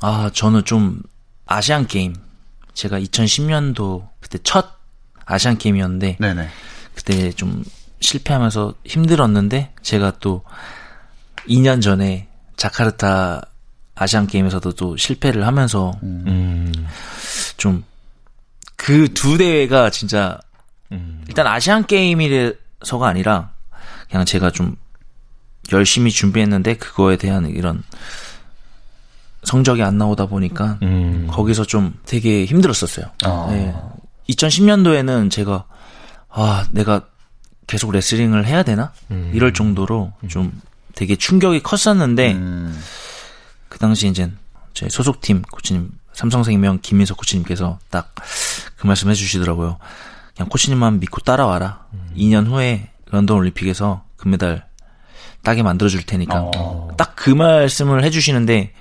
아, 0.02 0.30
저는 0.34 0.66
좀 0.66 1.02
아시안 1.48 1.88
게임 1.88 2.16
제가 2.76 3.00
2010년도 3.00 4.08
그때 4.20 4.38
첫 4.44 4.68
아시안 5.26 5.58
게임이었는데 5.58 6.18
네네. 6.20 6.48
그때 6.96 7.32
좀 7.32 7.64
실패하면서 8.00 8.74
힘들었는데 8.86 9.74
제가 9.82 10.14
또 10.20 10.44
2년 11.48 11.82
전에 11.82 12.28
자카르타 12.58 13.42
아시안 13.96 14.28
게임에서도 14.28 14.72
또 14.74 14.98
실패를 14.98 15.46
하면서 15.46 15.94
음. 16.04 16.72
좀 17.58 17.84
그 18.82 19.08
두 19.14 19.38
대회가 19.38 19.92
진짜 19.92 20.40
음. 20.92 21.24
일단 21.28 21.46
아시안 21.46 21.86
게임이라서가 21.86 23.08
아니라 23.08 23.52
그냥 24.10 24.26
제가 24.26 24.50
좀 24.50 24.76
열심히 25.72 26.10
준비했는데 26.10 26.78
그거에 26.78 27.16
대한 27.16 27.48
이런 27.48 27.84
성적이 29.44 29.84
안 29.84 30.00
나오다 30.00 30.26
보니까 30.26 30.80
음. 30.82 31.28
거기서 31.30 31.66
좀 31.66 31.94
되게 32.06 32.44
힘들었었어요. 32.46 33.06
아. 33.24 33.48
네. 33.52 33.74
2010년도에는 34.30 35.30
제가 35.30 35.66
아 36.32 36.66
내가 36.72 37.02
계속 37.68 37.92
레슬링을 37.92 38.46
해야 38.46 38.64
되나 38.64 38.92
음. 39.12 39.32
이럴 39.34 39.54
정도로 39.54 40.14
좀 40.28 40.62
되게 40.96 41.16
충격이 41.16 41.62
컸었는데 41.64 42.34
음, 42.34 42.82
그 43.70 43.80
당시 43.80 44.08
이제 44.08 44.32
제 44.74 44.90
소속팀 44.90 45.44
코치님 45.44 45.92
삼성생명 46.14 46.80
김민석 46.82 47.18
코치님께서 47.18 47.80
딱 47.90 48.14
그 48.82 48.88
말씀 48.88 49.12
해주시더라고요. 49.12 49.78
그냥 50.36 50.50
코치님만 50.50 51.00
믿고 51.00 51.22
따라와라. 51.22 51.86
2년 52.18 52.48
후에 52.48 52.90
런던 53.12 53.38
올림픽에서 53.38 54.04
금메달 54.18 54.66
따게 55.44 55.62
만들어줄 55.62 56.04
테니까. 56.04 56.50
어. 56.56 56.88
딱그 56.98 57.30
말씀을 57.30 58.04
해주시는데 58.04 58.74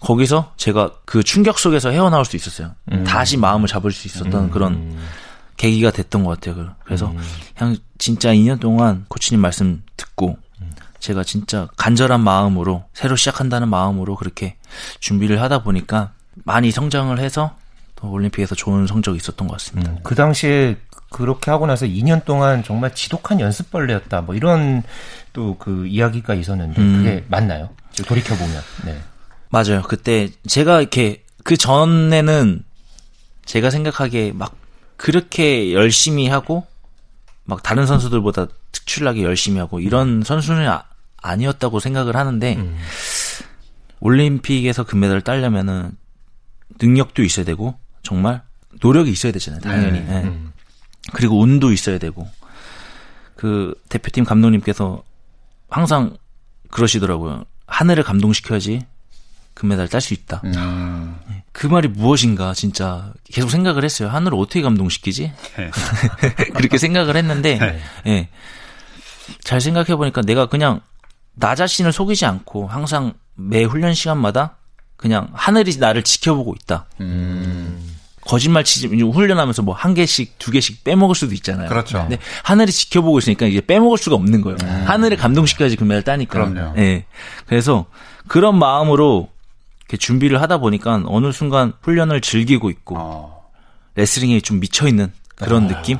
거기서 0.00 0.54
제가 0.56 0.92
그 1.04 1.22
충격 1.22 1.58
속에서 1.58 1.90
헤어나올 1.90 2.24
수 2.24 2.36
있었어요. 2.36 2.74
다시 3.06 3.36
마음을 3.36 3.68
잡을 3.68 3.92
수 3.92 4.08
있었던 4.08 4.50
그런 4.50 4.96
계기가 5.56 5.90
됐던 5.90 6.24
것 6.24 6.40
같아요. 6.40 6.74
그래서 6.84 7.12
그냥 7.56 7.76
진짜 7.98 8.32
2년 8.32 8.60
동안 8.60 9.04
코치님 9.08 9.40
말씀 9.40 9.82
듣고 9.96 10.36
제가 10.98 11.22
진짜 11.22 11.68
간절한 11.76 12.20
마음으로 12.20 12.84
새로 12.94 13.14
시작한다는 13.14 13.68
마음으로 13.68 14.16
그렇게 14.16 14.56
준비를 15.00 15.40
하다 15.42 15.62
보니까 15.62 16.12
많이 16.44 16.70
성장을 16.70 17.16
해서 17.18 17.56
또 17.96 18.10
올림픽에서 18.10 18.54
좋은 18.54 18.86
성적이 18.86 19.18
있었던 19.18 19.46
것 19.46 19.54
같습니다. 19.54 19.90
음, 19.92 19.98
그 20.02 20.14
당시에 20.14 20.78
그렇게 21.10 21.50
하고 21.50 21.66
나서 21.66 21.86
2년 21.86 22.24
동안 22.24 22.64
정말 22.64 22.94
지독한 22.94 23.38
연습벌레였다. 23.38 24.22
뭐 24.22 24.34
이런 24.34 24.82
또 25.32 25.56
그 25.58 25.86
이야기가 25.86 26.34
있었는데 26.34 26.80
음. 26.80 26.96
그게 26.98 27.24
맞나요? 27.28 27.68
지금 27.92 28.08
돌이켜 28.08 28.34
보면. 28.34 28.62
네. 28.84 28.98
맞아요. 29.50 29.82
그때 29.82 30.30
제가 30.46 30.80
이렇게 30.80 31.22
그 31.44 31.56
전에는 31.56 32.64
제가 33.44 33.70
생각하기에 33.70 34.32
막 34.32 34.56
그렇게 34.96 35.72
열심히 35.72 36.28
하고 36.28 36.66
막 37.44 37.62
다른 37.62 37.86
선수들보다 37.86 38.46
특출나게 38.72 39.22
열심히 39.22 39.58
하고 39.58 39.80
이런 39.80 40.22
선수는 40.22 40.68
아, 40.68 40.84
아니었다고 41.22 41.80
생각을 41.80 42.16
하는데 42.16 42.56
음. 42.56 42.76
올림픽에서 44.00 44.84
금메달을 44.84 45.22
따려면은 45.22 45.96
능력도 46.80 47.22
있어야 47.22 47.44
되고 47.44 47.78
정말 48.02 48.42
노력이 48.82 49.10
있어야 49.10 49.32
되잖아요. 49.32 49.60
당연히. 49.60 50.00
네. 50.00 50.06
예. 50.08 50.22
음. 50.24 50.52
그리고 51.12 51.40
운도 51.40 51.72
있어야 51.72 51.98
되고 51.98 52.28
그 53.36 53.74
대표팀 53.88 54.24
감독님께서 54.24 55.02
항상 55.68 56.16
그러시더라고요. 56.70 57.44
하늘을 57.66 58.04
감동시켜야지 58.04 58.86
금메달 59.54 59.88
딸 59.88 60.00
수 60.00 60.14
있다. 60.14 60.42
음, 60.44 61.16
그 61.52 61.66
말이 61.66 61.88
무엇인가 61.88 62.54
진짜 62.54 63.12
계속 63.32 63.50
생각을 63.50 63.84
했어요. 63.84 64.08
하늘을 64.08 64.36
어떻게 64.38 64.62
감동시키지? 64.62 65.32
네. 65.56 65.70
그렇게 66.54 66.76
생각을 66.78 67.16
했는데 67.16 67.58
네. 67.58 67.80
예. 68.06 68.28
잘 69.44 69.60
생각해 69.60 69.96
보니까 69.96 70.22
내가 70.22 70.46
그냥 70.46 70.80
나 71.34 71.54
자신을 71.54 71.92
속이지 71.92 72.26
않고 72.26 72.66
항상 72.68 73.14
매 73.34 73.62
훈련 73.64 73.94
시간마다 73.94 74.56
그냥 74.96 75.28
하늘이 75.32 75.76
나를 75.78 76.02
지켜보고 76.02 76.54
있다. 76.62 76.86
음, 77.00 77.94
거짓말 78.22 78.64
치지 78.64 78.88
훈련하면서 78.88 79.62
뭐 79.62 79.74
한 79.74 79.94
개씩 79.94 80.38
두 80.38 80.50
개씩 80.50 80.82
빼먹을 80.84 81.14
수도 81.14 81.34
있잖아요. 81.34 81.68
그렇죠. 81.68 81.98
근데 81.98 82.18
하늘이 82.42 82.72
지켜보고 82.72 83.18
있으니까 83.18 83.46
이제 83.46 83.60
빼먹을 83.60 83.98
수가 83.98 84.16
없는 84.16 84.40
거예요. 84.40 84.56
하늘을 84.86 85.16
감동시켜야지 85.16 85.76
금메달 85.76 86.02
따니까. 86.02 86.32
그럼요. 86.32 86.74
예. 86.78 87.04
그래서 87.46 87.86
그런 88.26 88.58
마음으로 88.58 89.28
이렇게 89.84 89.96
준비를 89.96 90.40
하다 90.40 90.58
보니까 90.58 91.02
어느 91.06 91.30
순간 91.32 91.72
훈련을 91.82 92.20
즐기고 92.20 92.70
있고 92.70 92.96
어, 92.98 93.50
레슬링에 93.94 94.40
좀 94.40 94.60
미쳐 94.60 94.88
있는 94.88 95.12
그런 95.36 95.66
느낌. 95.68 95.98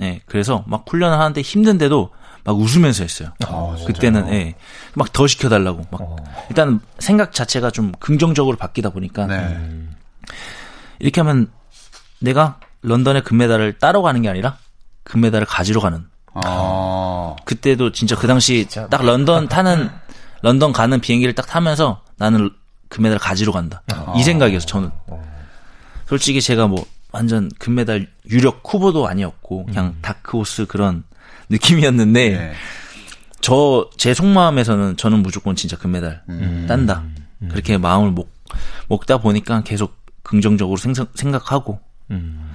예. 0.00 0.20
그래서 0.26 0.64
막 0.66 0.84
훈련을 0.88 1.18
하는데 1.18 1.40
힘든데도 1.40 2.10
막 2.44 2.56
웃으면서 2.56 3.02
했어요. 3.02 3.30
어, 3.46 3.76
그때는 3.86 4.28
예. 4.32 4.54
막 4.94 5.12
더 5.12 5.26
시켜달라고 5.26 5.86
막 5.90 6.00
어. 6.00 6.16
일단 6.48 6.80
생각 6.98 7.32
자체가 7.32 7.70
좀 7.70 7.92
긍정적으로 7.98 8.56
바뀌다 8.56 8.90
보니까 8.90 9.26
네. 9.26 9.58
이렇게 11.00 11.20
하면 11.20 11.50
내가 12.20 12.58
런던의 12.82 13.22
금메달을 13.24 13.78
따러 13.78 14.02
가는 14.02 14.22
게 14.22 14.28
아니라 14.28 14.56
금메달을 15.04 15.46
가지러 15.46 15.80
가는. 15.80 16.06
어, 16.46 17.34
그때도 17.44 17.90
진짜 17.92 18.14
그 18.14 18.26
당시 18.28 18.66
진짜. 18.68 18.86
딱 18.88 19.04
런던 19.04 19.48
타는 19.48 19.90
런던 20.42 20.72
가는 20.72 21.00
비행기를 21.00 21.34
딱 21.34 21.46
타면서 21.46 22.02
나는 22.16 22.50
금메달 22.88 23.18
가지러 23.18 23.52
간다. 23.52 23.82
이 24.16 24.22
생각이었어 24.22 24.66
저는. 24.66 24.90
솔직히 26.06 26.40
제가 26.40 26.66
뭐 26.66 26.86
완전 27.12 27.50
금메달 27.58 28.08
유력 28.30 28.62
후보도 28.64 29.08
아니었고 29.08 29.66
그냥 29.66 29.96
다크호스 30.02 30.66
그런 30.66 31.04
느낌이었는데 31.50 32.30
네. 32.30 32.52
저제 33.40 34.14
속마음에서는 34.14 34.96
저는 34.96 35.22
무조건 35.22 35.56
진짜 35.56 35.76
금메달 35.76 36.22
음. 36.28 36.66
딴다. 36.68 37.04
음. 37.42 37.48
그렇게 37.50 37.78
마음을 37.78 38.10
먹, 38.12 38.28
먹다 38.88 39.18
보니까 39.18 39.62
계속 39.62 39.96
긍정적으로 40.22 40.76
생각, 40.76 41.10
생각하고 41.14 41.80
음. 42.10 42.52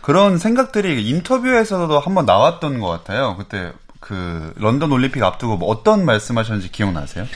그런 0.00 0.38
생각들이 0.38 1.08
인터뷰에서도 1.08 1.98
한번 2.00 2.26
나왔던 2.26 2.80
것 2.80 2.88
같아요. 2.88 3.36
그때 3.36 3.72
그 4.00 4.52
런던 4.56 4.90
올림픽 4.90 5.22
앞두고 5.22 5.58
뭐 5.58 5.68
어떤 5.68 6.04
말씀하셨는지 6.04 6.72
기억나세요? 6.72 7.26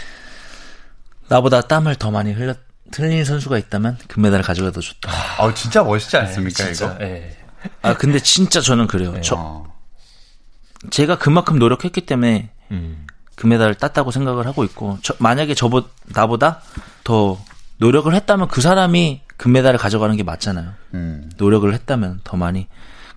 나보다 1.29 1.63
땀을 1.63 1.97
더 1.97 2.11
많이 2.11 2.33
흘렸 2.33 2.59
틀린 2.93 3.25
선수가 3.25 3.59
있다면 3.59 3.99
금메달을 4.09 4.45
가져가도 4.45 4.81
좋다. 4.81 5.11
아, 5.39 5.53
진짜 5.55 5.83
멋있지 5.83 6.17
않습니까, 6.17 6.65
네, 6.65 6.71
이거? 6.71 6.99
네. 6.99 7.37
아, 7.83 7.95
근데 7.95 8.21
진짜 8.21 8.61
저는 8.61 8.87
그래요. 8.87 9.13
네. 9.13 9.21
저, 9.23 9.67
제가 10.91 11.19
그만큼 11.19 11.59
노력했기 11.59 12.03
때문에 12.07 12.51
음. 12.71 13.07
금메달을 13.35 13.75
땄다고 13.75 14.13
생각을 14.13 14.47
하고 14.47 14.63
있고, 14.65 14.99
저, 15.03 15.15
만약에 15.19 15.55
저보, 15.55 15.83
나보다 16.05 16.61
더 17.03 17.39
노력을 17.79 18.13
했다면 18.15 18.49
그 18.49 18.61
사람이 18.61 19.23
금메달을 19.37 19.79
가져가는 19.79 20.17
게 20.17 20.23
맞잖아요. 20.23 20.73
음. 20.95 21.31
노력을 21.37 21.73
했다면 21.73 22.21
더 22.25 22.37
많이. 22.37 22.69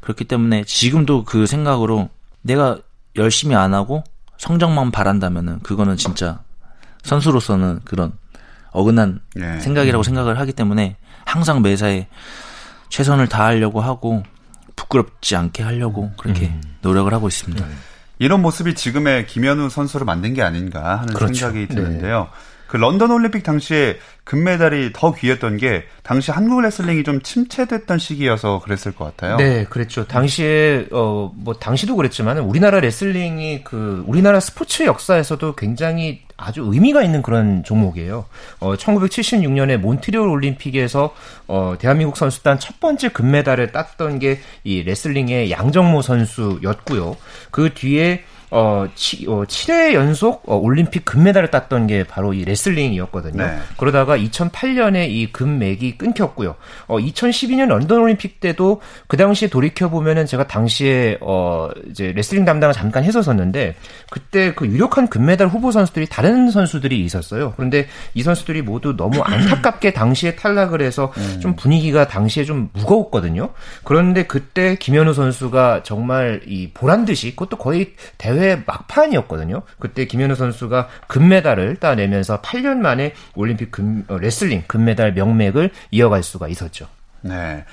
그렇기 0.02 0.26
때문에 0.26 0.64
지금도 0.64 1.26
그 1.26 1.46
생각으로 1.46 2.10
내가 2.42 2.80
열심히 3.16 3.56
안 3.56 3.74
하고 3.74 4.04
성적만 4.38 4.92
바란다면은 4.92 5.60
그거는 5.60 5.98
진짜 5.98 6.42
선수로서는 7.04 7.80
그런 7.86 8.14
어긋난 8.72 9.20
예. 9.40 9.60
생각이라고 9.60 10.04
생각을 10.04 10.40
하기 10.40 10.54
때문에 10.54 10.98
항상 11.26 11.62
매사에 11.62 12.08
최선을 12.90 13.28
다하려고 13.28 13.82
하고 13.82 14.24
부끄럽지 14.76 15.36
않게 15.36 15.64
하려고 15.64 16.12
그렇게 16.18 16.48
음. 16.48 16.62
노력을 16.82 17.12
하고 17.14 17.28
있습니다. 17.28 17.66
네. 17.66 17.74
이런 18.20 18.42
모습이 18.42 18.76
지금의 18.76 19.28
김현우 19.28 19.70
선수를 19.70 20.06
만든 20.06 20.34
게 20.34 20.42
아닌가 20.42 21.00
하는 21.00 21.14
그렇죠. 21.14 21.34
생각이 21.34 21.68
드는데요. 21.68 22.20
네. 22.32 22.40
그 22.68 22.78
런던 22.78 23.10
올림픽 23.10 23.42
당시에 23.44 23.98
금메달이 24.26 24.92
더 24.94 25.14
귀했던 25.14 25.58
게 25.58 25.86
당시 26.04 26.30
한국 26.30 26.62
레슬링이 26.62 27.04
좀 27.04 27.20
침체됐던 27.22 27.98
시기여서 27.98 28.62
그랬을 28.64 28.92
것 28.92 29.06
같아요. 29.06 29.38
네, 29.38 29.66
그랬죠. 29.66 30.06
당시에 30.06 30.88
어 30.92 31.32
뭐 31.36 31.56
당시도 31.56 31.96
그랬지만 31.96 32.38
우리나라 32.40 32.80
레슬링이 32.80 33.64
그 33.64 34.04
우리나라 34.06 34.40
스포츠 34.40 34.84
역사에서도 34.84 35.56
굉장히 35.56 36.22
아주 36.40 36.64
의미가 36.66 37.04
있는 37.04 37.22
그런 37.22 37.64
종목이에요. 37.64 38.26
어 38.60 38.76
1976년에 38.76 39.78
몬트리올 39.78 40.28
올림픽에서 40.28 41.14
어 41.48 41.76
대한민국 41.80 42.18
선수단 42.18 42.60
첫 42.60 42.80
번째 42.80 43.10
금메달을 43.10 43.72
땄던 43.72 44.20
게 44.20 44.40
이 44.64 44.84
레슬링의 44.84 45.52
양정모 45.52 46.02
선수였고요. 46.02 47.16
그 47.52 47.74
뒤에 47.74 48.24
어, 48.52 48.88
치, 48.96 49.26
어 49.28 49.44
7회 49.46 49.94
연속 49.94 50.44
어, 50.48 50.56
올림픽 50.56 51.06
금메달을 51.06 51.52
땄던 51.52 51.88
게 51.88 52.04
바로 52.04 52.34
이 52.34 52.44
레슬링이었거든요. 52.46 53.44
네. 53.44 53.58
그러다가 53.78 54.18
2008년에 54.18 55.10
이 55.10 55.32
금맥이 55.32 55.98
끊겼고요. 55.98 56.56
어, 56.88 56.98
2012년 56.98 57.68
런던 57.68 58.00
올림픽 58.00 58.40
때도 58.40 58.82
그 59.08 59.18
당시에 59.18 59.50
돌이켜 59.50 59.90
보면은 59.90 60.26
제가 60.26 60.48
당시에 60.48 61.18
어 61.22 61.70
이제 61.90 62.12
레슬링 62.16 62.46
담당을 62.46 62.74
잠깐 62.74 63.04
했었었는데 63.04 63.76
그때 64.10 64.54
그 64.54 64.66
유력한 64.66 65.08
금메달 65.08 65.48
후보 65.48 65.72
선수들이 65.72 66.08
다른 66.08 66.50
선수들이 66.50 67.04
있었어요. 67.04 67.54
그런데 67.56 67.88
이 68.14 68.24
선수들이 68.24 68.64
모두 68.64 68.96
너무 68.96 69.22
안타깝게 69.24 69.94
당시에 69.94 70.36
탈락을 70.36 70.82
해서 70.82 71.14
음. 71.18 71.40
좀 71.40 71.56
분위기가 71.56 72.08
당시에 72.08 72.46
좀 72.46 72.70
무거웠거든요. 72.74 73.50
그런데 73.84 74.24
그때 74.24 74.76
김현우 74.76 75.14
선수가 75.14 75.84
정말 75.84 76.42
이 76.48 76.70
보란 76.74 77.06
듯이 77.06 77.32
그것도 77.32 77.58
거의 77.58 77.94
대회 78.18 78.39
대회 78.40 78.64
막판이었거든요. 78.66 79.64
그때 79.80 80.06
김현우 80.06 80.36
선수가 80.36 80.88
금메달을 81.08 81.76
따내면서 81.76 82.42
8년 82.42 82.78
만에 82.78 83.14
올림픽 83.36 83.72
금, 83.72 84.06
어, 84.08 84.18
레슬링 84.18 84.64
금메달 84.68 85.14
명맥을 85.14 85.72
이어갈 85.92 86.24
수가 86.24 86.48
있었죠. 86.48 86.88
네. 87.22 87.66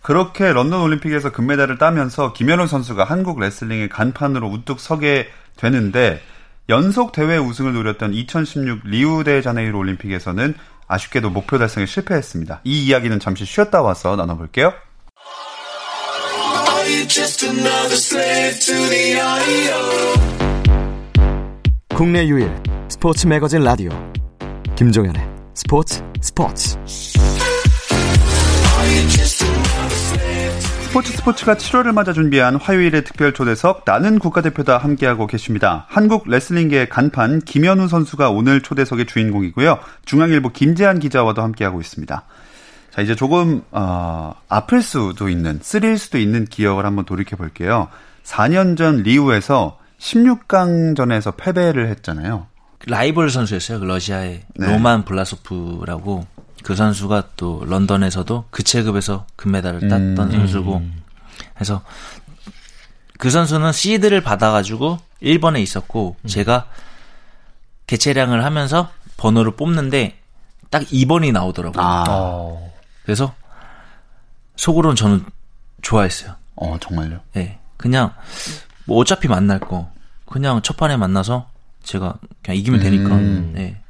그렇게 0.00 0.52
런던 0.52 0.80
올림픽에서 0.80 1.30
금메달을 1.30 1.78
따면서 1.78 2.32
김현우 2.32 2.66
선수가 2.66 3.04
한국 3.04 3.40
레슬링의 3.40 3.88
간판으로 3.90 4.48
우뚝 4.48 4.80
서게 4.80 5.28
되는데 5.56 6.20
연속 6.68 7.12
대회 7.12 7.36
우승을 7.36 7.74
노렸던 7.74 8.14
2016 8.14 8.80
리우데자네이루 8.84 9.76
올림픽에서는 9.76 10.54
아쉽게도 10.88 11.30
목표 11.30 11.58
달성에 11.58 11.86
실패했습니다. 11.86 12.60
이 12.64 12.86
이야기는 12.86 13.20
잠시 13.20 13.44
쉬었다 13.44 13.82
와서 13.82 14.16
나눠볼게요. 14.16 14.72
국내 21.94 22.26
유일 22.26 22.52
스포츠 22.90 23.26
매거진 23.26 23.62
라디오 23.62 23.88
김종현의 24.76 25.26
스포츠 25.54 26.02
스포츠 26.20 26.76
스포츠 30.94 31.12
스포츠가 31.12 31.54
7월을 31.54 31.92
맞아 31.92 32.12
준비한 32.12 32.56
화요일의 32.56 33.04
특별 33.04 33.32
초대석 33.32 33.84
나는 33.86 34.18
국가대표다 34.18 34.76
함께하고 34.76 35.26
계십니다. 35.26 35.86
한국 35.88 36.28
레슬링계의 36.28 36.90
간판 36.90 37.40
김현우 37.40 37.88
선수가 37.88 38.28
오늘 38.28 38.60
초대석의 38.60 39.06
주인공이고요. 39.06 39.78
중앙일보 40.04 40.50
김재한 40.50 40.98
기자와도 40.98 41.40
함께하고 41.40 41.80
있습니다. 41.80 42.24
자, 42.94 43.02
이제 43.02 43.16
조금, 43.16 43.64
어, 43.72 44.36
아플 44.48 44.80
수도 44.80 45.28
있는, 45.28 45.58
쓰릴 45.60 45.98
수도 45.98 46.16
있는 46.16 46.44
기억을 46.44 46.86
한번 46.86 47.04
돌이켜 47.04 47.34
볼게요. 47.36 47.88
4년 48.22 48.76
전 48.76 49.02
리우에서 49.02 49.80
16강전에서 49.98 51.36
패배를 51.36 51.88
했잖아요. 51.88 52.46
라이벌 52.86 53.30
선수였어요. 53.30 53.80
그 53.80 53.84
러시아의 53.84 54.42
네. 54.54 54.66
로만 54.70 55.04
블라소프라고 55.06 56.24
그 56.62 56.76
선수가 56.76 57.30
또 57.36 57.64
런던에서도 57.66 58.44
그 58.50 58.62
체급에서 58.62 59.26
금메달을 59.34 59.88
땄던 59.88 60.18
음. 60.18 60.30
선수고 60.30 60.82
그래서 61.54 61.82
그 63.18 63.30
선수는 63.30 63.72
시드를 63.72 64.20
받아가지고 64.20 64.98
1번에 65.20 65.60
있었고 65.60 66.14
음. 66.20 66.28
제가 66.28 66.66
개체량을 67.88 68.44
하면서 68.44 68.90
번호를 69.16 69.56
뽑는데 69.56 70.18
딱 70.70 70.82
2번이 70.84 71.32
나오더라고요. 71.32 71.82
아. 71.84 72.73
어. 73.04 73.06
그래서 73.06 73.34
속으로는 74.56 74.96
저는 74.96 75.24
좋아했어요. 75.82 76.34
어, 76.56 76.78
정말요? 76.80 77.20
네. 77.34 77.58
그냥 77.76 78.14
뭐 78.86 78.98
어차피 78.98 79.28
만날 79.28 79.60
거 79.60 79.90
그냥 80.26 80.62
첫 80.62 80.76
판에 80.76 80.96
만나서 80.96 81.50
제가 81.82 82.14
그냥 82.42 82.58
이기면 82.58 82.80
되니까 82.80 83.14
음. 83.14 83.52
네. 83.54 83.80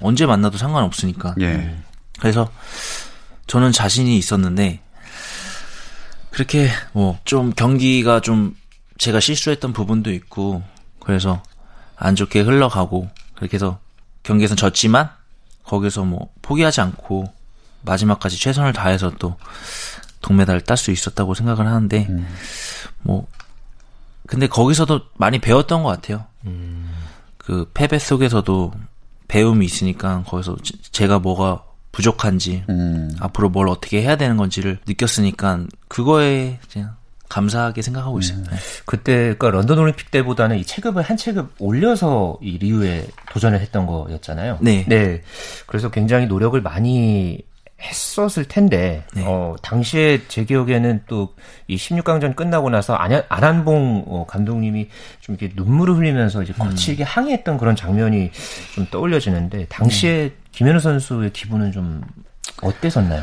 언제 0.00 0.26
만나도 0.26 0.58
상관없으니까. 0.58 1.34
예. 1.40 1.76
그래서 2.18 2.50
저는 3.46 3.72
자신이 3.72 4.16
있었는데 4.18 4.80
그렇게 6.30 6.68
뭐 6.92 7.18
좀 7.24 7.52
경기가 7.52 8.20
좀 8.20 8.56
제가 8.98 9.20
실수했던 9.20 9.72
부분도 9.72 10.12
있고 10.12 10.62
그래서 11.00 11.42
안 11.96 12.16
좋게 12.16 12.40
흘러가고 12.40 13.08
그렇게 13.36 13.56
해서 13.56 13.78
경기에서 14.24 14.54
졌지만 14.56 15.10
거기서 15.64 16.04
뭐 16.04 16.32
포기하지 16.42 16.80
않고 16.80 17.32
마지막까지 17.82 18.38
최선을 18.38 18.72
다해서 18.72 19.12
또 19.18 19.36
동메달을 20.20 20.62
딸 20.62 20.76
수 20.76 20.90
있었다고 20.90 21.34
생각을 21.34 21.66
하는데 21.66 22.06
음. 22.08 22.26
뭐 23.02 23.26
근데 24.26 24.46
거기서도 24.46 25.00
많이 25.14 25.38
배웠던 25.38 25.82
것 25.82 25.88
같아요. 25.88 26.26
음. 26.44 26.90
그 27.38 27.70
패배 27.72 27.98
속에서도 27.98 28.72
배움이 29.26 29.64
있으니까 29.64 30.22
거기서 30.26 30.56
제가 30.92 31.18
뭐가 31.18 31.64
부족한지 31.92 32.64
음. 32.68 33.16
앞으로 33.20 33.48
뭘 33.48 33.68
어떻게 33.68 34.02
해야 34.02 34.16
되는 34.16 34.36
건지를 34.36 34.78
느꼈으니까 34.86 35.64
그거에 35.88 36.58
그냥 36.70 36.96
감사하게 37.28 37.82
생각하고 37.82 38.18
있어요. 38.18 38.38
음. 38.38 38.46
네. 38.50 38.56
그때 38.86 39.14
그러니까 39.34 39.50
런던 39.50 39.78
올림픽 39.78 40.10
때보다는 40.10 40.58
이 40.58 40.64
체급을 40.64 41.02
한 41.02 41.16
체급 41.16 41.54
올려서 41.58 42.38
이 42.42 42.58
리우에 42.58 43.06
도전을 43.32 43.60
했던 43.60 43.86
거였잖아요. 43.86 44.58
네. 44.60 44.84
네. 44.88 45.22
그래서 45.66 45.90
굉장히 45.90 46.26
노력을 46.26 46.60
많이 46.60 47.42
했었을 47.80 48.44
텐데 48.44 49.04
네. 49.14 49.22
어 49.26 49.56
당시에 49.62 50.22
제 50.28 50.44
기억에는 50.44 51.02
또 51.06 51.34
이 51.68 51.76
16강전 51.76 52.34
끝나고 52.34 52.70
나서 52.70 52.94
안한, 52.94 53.24
안한봉 53.28 54.04
어, 54.08 54.26
감독님이 54.26 54.88
좀 55.20 55.36
이렇게 55.38 55.52
눈물을 55.54 55.96
흘리면서 55.96 56.42
이제 56.42 56.54
거칠게 56.54 57.02
음. 57.02 57.06
항의했던 57.06 57.58
그런 57.58 57.76
장면이 57.76 58.30
좀 58.74 58.86
떠올려지는데 58.90 59.66
당시에 59.66 60.12
네. 60.12 60.34
김현우 60.52 60.80
선수의 60.80 61.34
기분은 61.34 61.72
좀 61.72 62.02
어땠었나요? 62.62 63.22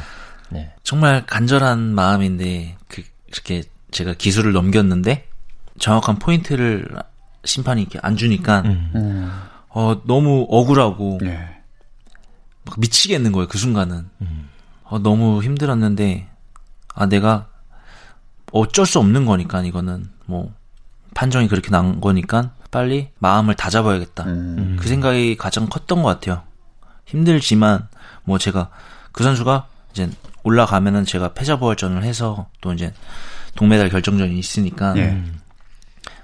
네. 0.49 0.71
정말 0.83 1.25
간절한 1.25 1.79
마음인데 1.79 2.77
그 2.87 3.01
이렇게 3.29 3.63
제가 3.89 4.13
기술을 4.13 4.53
넘겼는데 4.53 5.27
정확한 5.79 6.19
포인트를 6.19 6.87
심판이 7.45 7.81
이렇게 7.81 7.97
안 8.03 8.15
주니까 8.15 8.61
음. 8.65 8.91
음. 8.93 9.31
어 9.69 10.01
너무 10.05 10.45
억울하고 10.49 11.17
네. 11.19 11.54
막 12.65 12.79
미치겠는 12.79 13.31
거예요 13.31 13.47
그 13.47 13.57
순간은 13.57 14.09
음. 14.21 14.49
어, 14.83 14.99
너무 14.99 15.43
힘들었는데 15.43 16.27
아 16.93 17.05
내가 17.07 17.47
어쩔 18.51 18.85
수 18.85 18.99
없는 18.99 19.25
거니까 19.25 19.61
이거는 19.61 20.09
뭐 20.25 20.53
판정이 21.13 21.47
그렇게 21.47 21.69
난 21.69 22.01
거니까 22.01 22.51
빨리 22.71 23.09
마음을 23.19 23.55
다잡아야겠다 23.55 24.23
음. 24.25 24.77
그 24.79 24.87
생각이 24.87 25.37
가장 25.37 25.67
컸던 25.67 26.03
것 26.03 26.09
같아요 26.09 26.43
힘들지만 27.05 27.87
뭐 28.23 28.37
제가 28.37 28.69
그 29.11 29.23
선수가 29.23 29.67
이제 29.91 30.09
올라가면은 30.43 31.05
제가 31.05 31.33
패자부활전을 31.33 32.03
해서 32.03 32.49
또 32.61 32.73
이제 32.73 32.93
동메달 33.55 33.89
결정전이 33.89 34.37
있으니까 34.37 34.95
예. 34.97 35.23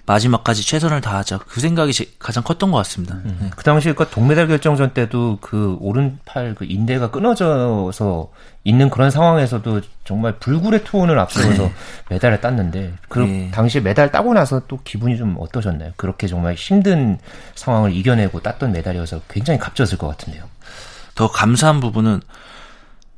마지막까지 0.05 0.63
최선을 0.65 0.99
다하자 1.01 1.39
그 1.47 1.59
생각이 1.61 1.93
제- 1.93 2.09
가장 2.19 2.43
컸던 2.43 2.71
것 2.71 2.77
같습니다. 2.79 3.17
네. 3.23 3.49
그 3.55 3.63
당시 3.63 3.93
그 3.93 4.07
동메달 4.09 4.47
결정전 4.47 4.93
때도 4.93 5.37
그 5.41 5.77
오른팔 5.79 6.55
그 6.55 6.65
인대가 6.65 7.11
끊어져서 7.11 8.31
있는 8.63 8.89
그런 8.89 9.09
상황에서도 9.11 9.81
정말 10.03 10.33
불굴의 10.39 10.83
투혼을 10.83 11.17
앞세워서 11.19 11.69
메달을 12.09 12.41
땄는데 12.41 12.93
그 13.09 13.19
네. 13.19 13.51
당시에 13.51 13.81
메달 13.81 14.11
따고 14.11 14.33
나서 14.33 14.61
또 14.67 14.79
기분이 14.83 15.17
좀 15.17 15.35
어떠셨나요? 15.39 15.93
그렇게 15.97 16.27
정말 16.27 16.55
힘든 16.55 17.17
상황을 17.55 17.93
이겨내고 17.95 18.41
땄던 18.41 18.71
메달이어서 18.71 19.21
굉장히 19.29 19.59
값졌을 19.59 19.97
것 19.97 20.07
같은데요. 20.07 20.43
더 21.15 21.29
감사한 21.29 21.79
부분은 21.79 22.21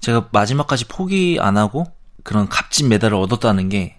제가 0.02 0.28
마지막까지 0.32 0.86
포기 0.86 1.38
안 1.40 1.56
하고 1.58 1.86
그런 2.24 2.48
값진 2.50 2.90
메달을 2.90 3.16
얻었다는 3.18 3.70
게 3.70 3.96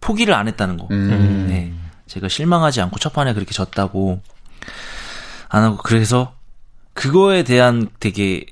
포기를 0.00 0.34
안 0.34 0.48
했다는 0.48 0.78
거. 0.78 0.86
음. 0.90 1.46
네. 1.48 1.72
제가 2.12 2.28
실망하지 2.28 2.82
않고 2.82 2.98
첫 2.98 3.14
판에 3.14 3.32
그렇게 3.32 3.52
졌다고 3.52 4.20
안 5.48 5.62
하고 5.62 5.78
그래서 5.78 6.34
그거에 6.92 7.42
대한 7.42 7.88
되게 8.00 8.44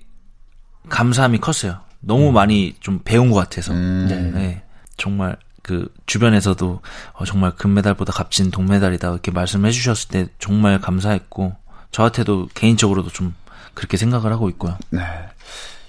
감사함이 0.88 1.40
컸어요. 1.40 1.80
너무 2.00 2.32
많이 2.32 2.74
좀 2.80 3.00
배운 3.04 3.30
것 3.30 3.36
같아서. 3.36 3.74
음. 3.74 4.06
네. 4.08 4.16
네. 4.40 4.62
정말 4.96 5.36
그 5.62 5.92
주변에서도 6.06 6.80
어, 7.12 7.24
정말 7.26 7.54
금메달보다 7.54 8.14
값진 8.14 8.50
동메달이다 8.50 9.10
이렇게 9.10 9.30
말씀해 9.30 9.70
주셨을 9.72 10.08
때 10.08 10.28
정말 10.38 10.80
감사했고 10.80 11.54
저한테도 11.90 12.48
개인적으로도 12.54 13.10
좀 13.10 13.34
그렇게 13.74 13.98
생각을 13.98 14.32
하고 14.32 14.48
있고요. 14.48 14.78
네. 14.88 15.02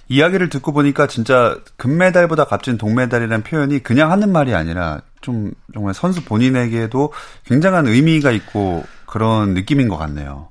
이야기를 0.10 0.50
듣고 0.50 0.74
보니까 0.74 1.08
진짜 1.08 1.58
금메달보다 1.78 2.44
값진 2.44 2.78
동메달이라는 2.78 3.44
표현이 3.44 3.80
그냥 3.80 4.12
하는 4.12 4.30
말이 4.30 4.54
아니라 4.54 5.04
좀 5.22 5.54
정말 5.74 5.94
선수 5.94 6.24
본인에게도 6.24 7.14
굉장한 7.46 7.88
의미가 7.88 8.32
있고 8.32 8.84
그런 9.06 9.54
느낌인 9.54 9.88
것 9.88 9.98
같네요. 9.98 10.50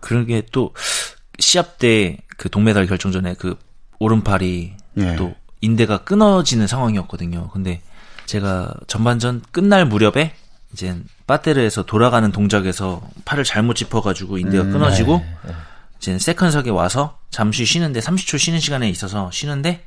그러게 0.00 0.42
또 0.50 0.74
시합 1.38 1.78
때 1.78 2.18
그 2.42 2.48
동메달 2.48 2.88
결정전에 2.88 3.34
그 3.38 3.56
오른팔이 4.00 4.72
예. 4.96 5.14
또 5.14 5.32
인대가 5.60 5.98
끊어지는 5.98 6.66
상황이었거든요. 6.66 7.50
근데 7.50 7.80
제가 8.26 8.74
전반전 8.88 9.42
끝날 9.52 9.86
무렵에 9.86 10.34
이제 10.72 10.96
빠테르에서 11.28 11.84
돌아가는 11.84 12.32
동작에서 12.32 13.08
팔을 13.24 13.44
잘못 13.44 13.74
짚어가지고 13.74 14.38
인대가 14.38 14.64
음, 14.64 14.72
끊어지고 14.72 15.24
네. 15.46 15.52
이제 15.98 16.18
세컨석에 16.18 16.70
와서 16.70 17.16
잠시 17.30 17.64
쉬는데 17.64 18.00
30초 18.00 18.38
쉬는 18.40 18.58
시간에 18.58 18.90
있어서 18.90 19.30
쉬는데 19.30 19.84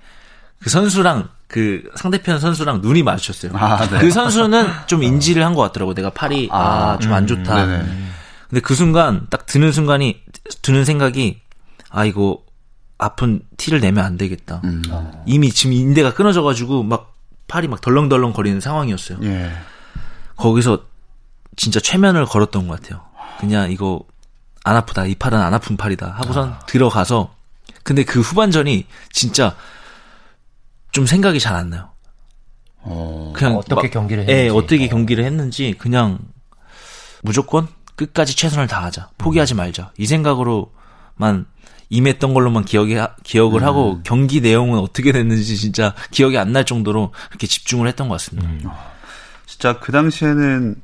그 0.61 0.69
선수랑 0.69 1.29
그 1.47 1.83
상대편 1.95 2.39
선수랑 2.39 2.81
눈이 2.81 3.03
마주쳤어요. 3.03 3.51
아, 3.55 3.87
네. 3.87 3.99
그 3.99 4.11
선수는 4.11 4.67
좀 4.87 5.03
인지를 5.03 5.43
한 5.45 5.53
것 5.53 5.61
같더라고. 5.61 5.93
내가 5.93 6.09
팔이 6.09 6.49
아좀안 6.51 7.27
좋다. 7.27 7.65
네네. 7.65 7.85
근데 8.49 8.61
그 8.61 8.75
순간 8.75 9.27
딱 9.29 9.45
드는 9.45 9.71
순간이 9.71 10.21
드는 10.61 10.85
생각이 10.85 11.41
아 11.89 12.05
이거 12.05 12.39
아픈 12.97 13.41
티를 13.57 13.79
내면 13.79 14.05
안 14.05 14.17
되겠다. 14.17 14.61
음. 14.63 14.81
이미 15.25 15.51
지금 15.51 15.73
인대가 15.73 16.13
끊어져가지고 16.13 16.83
막 16.83 17.13
팔이 17.47 17.67
막 17.67 17.81
덜렁덜렁 17.81 18.33
거리는 18.33 18.59
상황이었어요. 18.59 19.19
예. 19.23 19.51
거기서 20.35 20.79
진짜 21.55 21.79
최면을 21.79 22.25
걸었던 22.25 22.67
것 22.67 22.81
같아요. 22.81 23.01
그냥 23.39 23.71
이거 23.71 24.01
안 24.63 24.75
아프다. 24.75 25.05
이 25.05 25.15
팔은 25.15 25.39
안 25.39 25.53
아픈 25.53 25.77
팔이다. 25.77 26.15
하고선 26.17 26.55
들어가서 26.67 27.33
근데 27.83 28.03
그 28.03 28.19
후반전이 28.21 28.85
진짜 29.11 29.55
좀 30.95 31.05
생각이 31.05 31.41
잘 31.41 31.55
안 31.57 31.69
나요. 31.71 31.89
어. 32.79 33.33
그냥 33.35 33.57
어떻게 33.57 33.75
막- 33.75 33.91
경기를 33.91 34.29
예, 34.29 34.33
했는지. 34.45 34.57
어떻게 34.57 34.87
경기를 34.87 35.25
했는지 35.25 35.75
그냥 35.77 36.19
무조건 37.21 37.67
끝까지 37.97 38.33
최선을 38.33 38.67
다하자. 38.67 39.09
포기하지 39.17 39.55
말자. 39.55 39.91
이 39.97 40.05
생각으로만 40.05 41.47
임했던 41.89 42.33
걸로만 42.33 42.63
기억이 42.63 42.95
기억을 43.23 43.61
음. 43.63 43.67
하고 43.67 43.99
경기 44.03 44.39
내용은 44.39 44.79
어떻게 44.79 45.11
됐는지 45.11 45.57
진짜 45.57 45.93
기억이 46.11 46.37
안 46.37 46.53
날 46.53 46.63
정도로 46.65 47.11
그렇게 47.27 47.45
집중을 47.45 47.89
했던 47.89 48.07
것 48.07 48.13
같습니다. 48.13 48.47
음. 48.49 48.63
진짜 49.45 49.77
그 49.81 49.91
당시에는 49.91 50.75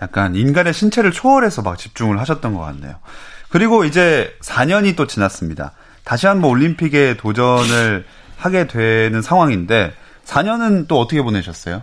약간 0.00 0.36
인간의 0.36 0.72
신체를 0.74 1.10
초월해서 1.10 1.62
막 1.62 1.76
집중을 1.76 2.20
하셨던 2.20 2.54
것 2.54 2.60
같네요. 2.60 2.94
그리고 3.48 3.84
이제 3.84 4.32
4년이 4.42 4.94
또 4.94 5.08
지났습니다. 5.08 5.72
다시 6.04 6.28
한번 6.28 6.50
올림픽에 6.52 7.16
도전을 7.16 8.06
하게 8.40 8.66
되는 8.66 9.20
상황인데 9.20 9.92
4년은 10.24 10.88
또 10.88 10.98
어떻게 10.98 11.22
보내셨어요? 11.22 11.82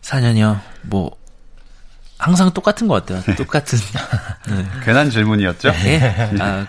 4년이요. 0.00 0.58
뭐 0.82 1.16
항상 2.18 2.50
똑같은 2.52 2.88
것 2.88 2.94
같아요. 3.06 3.36
똑같은. 3.36 3.78
네. 4.48 4.66
괜한 4.84 5.10
질문이었죠? 5.10 5.68
예. 5.68 6.32
아, 6.40 6.66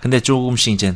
근데 0.00 0.20
조금씩 0.20 0.74
이제 0.74 0.94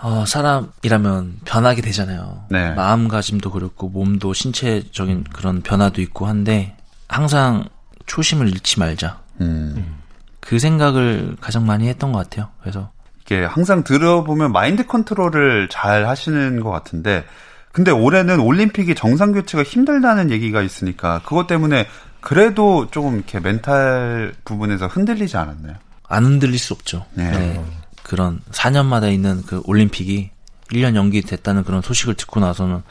어, 0.00 0.24
사람이라면 0.26 1.40
변하게 1.44 1.82
되잖아요. 1.82 2.46
네. 2.48 2.72
마음가짐도 2.72 3.52
그렇고 3.52 3.88
몸도 3.88 4.32
신체적인 4.32 5.24
그런 5.32 5.60
변화도 5.60 6.00
있고 6.00 6.26
한데 6.26 6.76
항상 7.06 7.68
초심을 8.06 8.48
잃지 8.48 8.80
말자. 8.80 9.20
음. 9.42 9.98
그 10.40 10.58
생각을 10.58 11.36
가장 11.40 11.66
많이 11.66 11.86
했던 11.88 12.12
것 12.12 12.18
같아요. 12.18 12.48
그래서 12.60 12.90
이게 13.22 13.44
항상 13.44 13.84
들어보면 13.84 14.52
마인드 14.52 14.86
컨트롤을 14.86 15.68
잘 15.70 16.06
하시는 16.08 16.60
것 16.60 16.70
같은데 16.70 17.24
근데 17.70 17.90
올해는 17.90 18.38
올림픽이 18.40 18.94
정상 18.94 19.32
교체가 19.32 19.62
힘들다는 19.62 20.30
얘기가 20.30 20.60
있으니까 20.62 21.22
그것 21.24 21.46
때문에 21.46 21.86
그래도 22.20 22.88
조금 22.90 23.16
이렇게 23.16 23.40
멘탈 23.40 24.34
부분에서 24.44 24.86
흔들리지 24.86 25.36
않았나요? 25.36 25.74
안 26.06 26.24
흔들릴 26.24 26.58
수 26.58 26.74
없죠. 26.74 27.06
네. 27.14 27.30
네. 27.30 27.64
그런 28.02 28.40
4년마다 28.50 29.12
있는 29.12 29.42
그 29.46 29.62
올림픽이 29.64 30.30
1년 30.70 30.94
연기됐다는 30.94 31.64
그런 31.64 31.80
소식을 31.82 32.14
듣고 32.14 32.40
나서는 32.40 32.82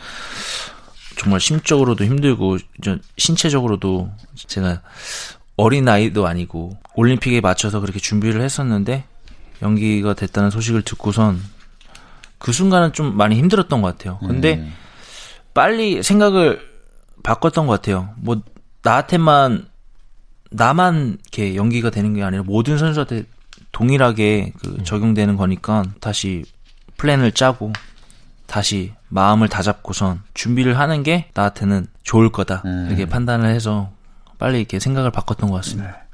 정말 1.17 1.39
심적으로도 1.39 2.03
힘들고 2.03 2.57
이제 2.79 2.97
신체적으로도 3.17 4.11
제가 4.35 4.81
어린 5.55 5.85
나이도 5.85 6.25
아니고 6.25 6.77
올림픽에 6.95 7.41
맞춰서 7.41 7.79
그렇게 7.79 7.99
준비를 7.99 8.41
했었는데 8.41 9.05
연기가 9.61 10.13
됐다는 10.13 10.49
소식을 10.49 10.81
듣고선 10.83 11.41
그 12.37 12.51
순간은 12.51 12.93
좀 12.93 13.15
많이 13.15 13.35
힘들었던 13.37 13.81
것 13.81 13.97
같아요. 13.97 14.17
근데 14.19 14.55
음. 14.55 14.73
빨리 15.53 16.01
생각을 16.01 16.61
바꿨던 17.23 17.67
것 17.67 17.73
같아요. 17.73 18.09
뭐 18.17 18.41
나한테만 18.81 19.67
나만 20.49 21.17
이렇게 21.21 21.55
연기가 21.55 21.89
되는 21.89 22.13
게 22.13 22.23
아니라 22.23 22.43
모든 22.43 22.77
선수한테 22.77 23.25
동일하게 23.71 24.53
그 24.59 24.83
적용되는 24.83 25.37
거니까 25.37 25.83
다시 26.01 26.43
플랜을 26.97 27.31
짜고 27.31 27.71
다시 28.47 28.91
마음을 29.07 29.47
다잡고선 29.47 30.23
준비를 30.33 30.77
하는 30.77 31.03
게 31.03 31.29
나한테는 31.33 31.87
좋을 32.03 32.31
거다 32.31 32.63
음. 32.65 32.87
이렇게 32.89 33.05
판단을 33.05 33.49
해서 33.49 33.91
빨리 34.37 34.59
이렇게 34.59 34.79
생각을 34.79 35.11
바꿨던 35.11 35.49
것 35.49 35.57
같습니다. 35.57 36.05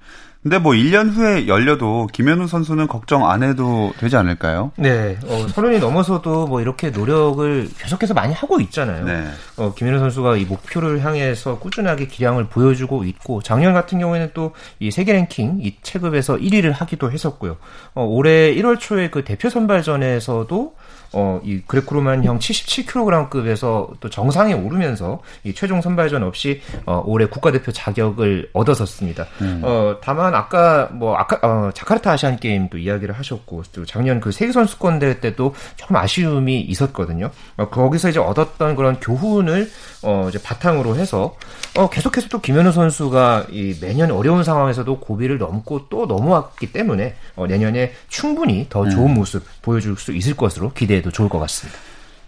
근데 0.43 0.60
뭐 0.60 0.73
1년 0.73 1.12
후에 1.12 1.47
열려도 1.47 2.08
김현우 2.13 2.47
선수는 2.47 2.88
걱정 2.88 3.30
안 3.30 3.43
해도 3.43 3.91
되지 4.00 4.15
않을까요? 4.15 4.71
네, 4.78 5.17
어, 5.26 5.47
서른이 5.50 5.80
넘어서도 5.80 6.47
뭐 6.47 6.62
이렇게 6.62 6.89
노력을 6.89 7.67
계속해서 7.78 8.13
많이 8.13 8.34
하고 8.34 8.62
있잖아요. 8.62 9.06
네. 9.06 9.28
어, 9.58 9.73
김현우 9.73 10.00
선수가 10.00 10.38
이 10.38 10.45
목표를 10.45 11.04
향해서 11.04 11.60
꾸준하게 11.60 12.08
기량을 12.08 12.45
보여주고 12.47 13.04
있고 13.04 13.41
작년 13.41 13.73
같은 13.73 14.00
경우에는 14.00 14.32
또 14.34 14.54
이 14.80 14.91
세계 14.91 15.13
랭킹 15.13 15.60
이 15.62 15.76
체급에서 15.82 16.36
1위를 16.38 16.71
하기도 16.71 17.12
했었고요. 17.12 17.58
어, 17.95 18.04
올해 18.04 18.54
1월 18.56 18.80
초에 18.80 19.10
그 19.10 19.23
대표 19.23 19.50
선발전에서도 19.50 20.76
어, 21.13 21.39
이 21.43 21.62
그레코로만형 21.65 22.39
77kg급에서 22.39 24.00
또 24.00 24.10
정상에 24.10 24.54
오르면서 24.54 25.20
이 25.43 25.54
최종 25.54 25.82
선발전 25.82 26.24
없이 26.24 26.62
어, 26.86 27.04
올해 27.06 27.26
국가대표 27.26 27.72
자격을 27.72 28.50
얻었었습니다. 28.54 29.26
어, 29.62 29.98
다만 30.02 30.36
아까 30.36 30.89
뭐 30.91 31.15
아까 31.15 31.39
어, 31.48 31.72
자카르타 31.74 32.12
아시안 32.12 32.38
게임 32.38 32.70
또 32.70 32.78
이야기를 32.78 33.17
하셨고 33.17 33.63
또 33.74 33.86
작년 33.86 34.20
그 34.20 34.32
세계 34.32 34.52
선수권 34.52 35.00
대회 35.00 35.20
때도 35.20 35.54
조금 35.76 35.96
아쉬움이 35.96 36.62
있었거든요. 36.62 37.32
어, 37.58 37.70
거기서 37.70 38.10
이제 38.10 38.20
얻었던 38.20 38.76
그런 38.76 39.00
교훈을 39.00 39.70
어, 40.04 40.28
이제 40.30 40.39
바탕으로 40.41 40.96
해서 40.96 41.36
어, 41.76 41.89
계속해서 41.89 42.28
또 42.30 42.39
김현우 42.39 42.72
선수가 42.72 43.48
이 43.52 43.76
매년 43.82 44.12
어려운 44.12 44.43
상황에서도 44.43 45.00
고비를 45.00 45.38
넘고 45.38 45.89
또 45.89 46.06
넘어왔기 46.06 46.72
때문에 46.72 47.15
어, 47.36 47.48
내년에 47.48 47.93
충분히 48.08 48.67
더 48.70 48.88
좋은 48.89 49.13
모습 49.13 49.43
보여줄 49.62 49.98
수 49.98 50.13
있을 50.13 50.36
것으로 50.36 50.72
기대 50.74 50.97
해도 50.98 51.12
좋을 51.12 51.30
것 51.30 51.40
같습니다. 51.40 51.80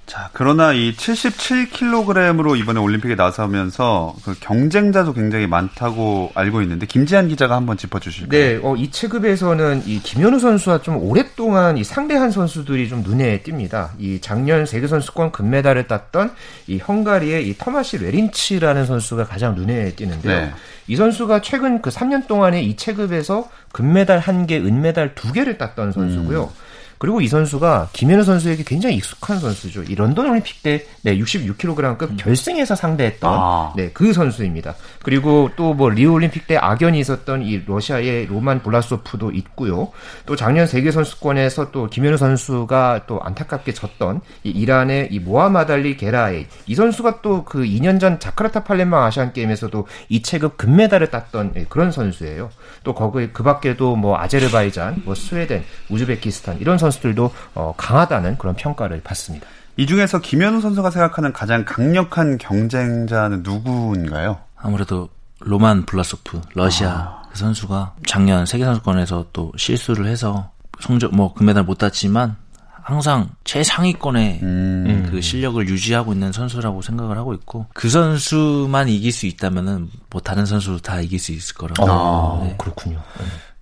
자, 0.09 0.31
그러나 0.33 0.73
이 0.73 0.95
77kg으로 0.95 2.57
이번에 2.57 2.79
올림픽에 2.79 3.13
나서면서 3.13 4.15
그 4.25 4.33
경쟁자도 4.39 5.13
굉장히 5.13 5.45
많다고 5.45 6.31
알고 6.33 6.63
있는데 6.63 6.87
김지한 6.87 7.27
기자가 7.27 7.55
한번 7.55 7.77
짚어 7.77 7.99
주실까요? 7.99 8.29
네, 8.31 8.59
어, 8.63 8.75
이 8.75 8.89
체급에서는 8.89 9.83
이 9.85 9.99
김현우 9.99 10.39
선수와 10.39 10.81
좀 10.81 10.97
오랫동안 10.97 11.77
이 11.77 11.83
상대한 11.83 12.31
선수들이 12.31 12.89
좀 12.89 13.03
눈에 13.03 13.43
띕니다. 13.43 13.89
이 13.99 14.19
작년 14.19 14.65
세계 14.65 14.87
선수권 14.87 15.31
금메달을 15.31 15.87
땄던 15.87 16.31
이 16.65 16.79
헝가리의 16.79 17.47
이 17.47 17.55
터마시 17.55 17.99
뢰린츠라는 17.99 18.87
선수가 18.87 19.25
가장 19.25 19.53
눈에 19.53 19.91
띄는데요. 19.91 20.39
네. 20.39 20.51
이 20.87 20.95
선수가 20.95 21.41
최근 21.43 21.83
그 21.83 21.91
3년 21.91 22.25
동안에 22.25 22.63
이 22.63 22.75
체급에서 22.75 23.47
금메달 23.71 24.21
1개, 24.21 24.53
은메달 24.53 25.13
2개를 25.13 25.59
땄던 25.59 25.91
선수고요. 25.91 26.45
음. 26.45 26.68
그리고 26.99 27.21
이 27.21 27.27
선수가 27.27 27.89
김현우 27.93 28.23
선수에게 28.23 28.63
굉장히 28.63 28.97
익숙한 28.97 29.39
선수죠. 29.39 29.83
이 29.83 29.95
런던 29.95 30.29
올림픽 30.29 30.61
때 30.61 30.85
네, 31.01 31.17
66kg급 31.17 32.17
결승에서 32.17 32.75
상대했던 32.75 33.33
아. 33.33 33.73
네, 33.75 33.89
그 33.91 34.13
선수입니다. 34.13 34.75
그리고 35.01 35.49
또 35.55 35.69
뭐 35.79 35.89
리우 35.89 36.11
올림픽 36.11 36.45
때 36.45 36.57
악연이 36.57 36.99
있었던 36.99 37.41
이 37.41 37.63
러시아의 37.65 38.25
로만 38.25 38.61
블라소프도 38.63 39.31
있고요. 39.31 39.91
또 40.25 40.35
작년 40.35 40.67
세계 40.67 40.91
선수권에서 40.91 41.71
또 41.71 41.87
김현우 41.87 42.17
선수가 42.17 43.03
또 43.07 43.21
안타깝게 43.21 43.73
졌던 43.73 44.19
이 44.43 44.49
이란의 44.49 45.07
이 45.11 45.19
모하마달리 45.19 45.95
게라에 45.95 46.47
이 46.67 46.75
선수가 46.75 47.21
또 47.21 47.39
그 47.45 47.63
2년 47.63 47.99
전 47.99 48.19
자카르타 48.19 48.65
팔렘방 48.65 49.03
아시안 49.03 49.31
게임에서도 49.31 49.87
이 50.09 50.21
체급 50.21 50.57
금메달을 50.57 51.09
땄던 51.09 51.53
예, 51.55 51.65
그런 51.69 51.91
선수예요. 51.91 52.49
또 52.83 52.93
거기 52.93 53.29
그 53.31 53.43
밖에도 53.43 53.95
뭐 53.95 54.17
아제르바이잔, 54.19 55.03
뭐 55.05 55.15
스웨덴, 55.15 55.63
우즈베키스탄 55.89 56.57
이런 56.59 56.77
선수 56.77 56.88
들도 56.91 57.31
어, 57.55 57.73
강하다는 57.77 58.37
그런 58.37 58.55
평가를 58.55 59.01
받습니다. 59.03 59.47
이 59.77 59.85
중에서 59.85 60.19
김현우 60.19 60.59
선수가 60.61 60.89
생각하는 60.91 61.31
가장 61.31 61.63
강력한 61.65 62.37
경쟁자는 62.37 63.43
누구인가요? 63.43 64.39
아무래도 64.57 65.09
로만 65.39 65.85
블라소프 65.85 66.41
러시아 66.53 66.89
아. 66.89 67.21
그 67.31 67.37
선수가 67.37 67.95
작년 68.05 68.45
세계 68.45 68.65
선수권에서 68.65 69.27
또 69.31 69.53
실수를 69.55 70.07
해서 70.07 70.51
성적 70.81 71.15
뭐 71.15 71.33
금메달 71.33 71.63
못 71.63 71.77
땄지만 71.77 72.35
항상 72.81 73.29
최상위권의 73.43 74.39
음. 74.41 75.07
그 75.11 75.21
실력을 75.21 75.67
유지하고 75.67 76.11
있는 76.11 76.31
선수라고 76.31 76.81
생각을 76.81 77.17
하고 77.17 77.33
있고 77.35 77.67
그 77.73 77.87
선수만 77.87 78.89
이길 78.89 79.11
수 79.11 79.27
있다면은 79.27 79.89
뭐 80.09 80.19
다른 80.21 80.45
선수도 80.45 80.79
다 80.79 80.99
이길 80.99 81.19
수 81.19 81.31
있을 81.31 81.55
거라고. 81.55 81.85
아, 81.87 82.43
네. 82.43 82.55
그렇군요. 82.57 82.99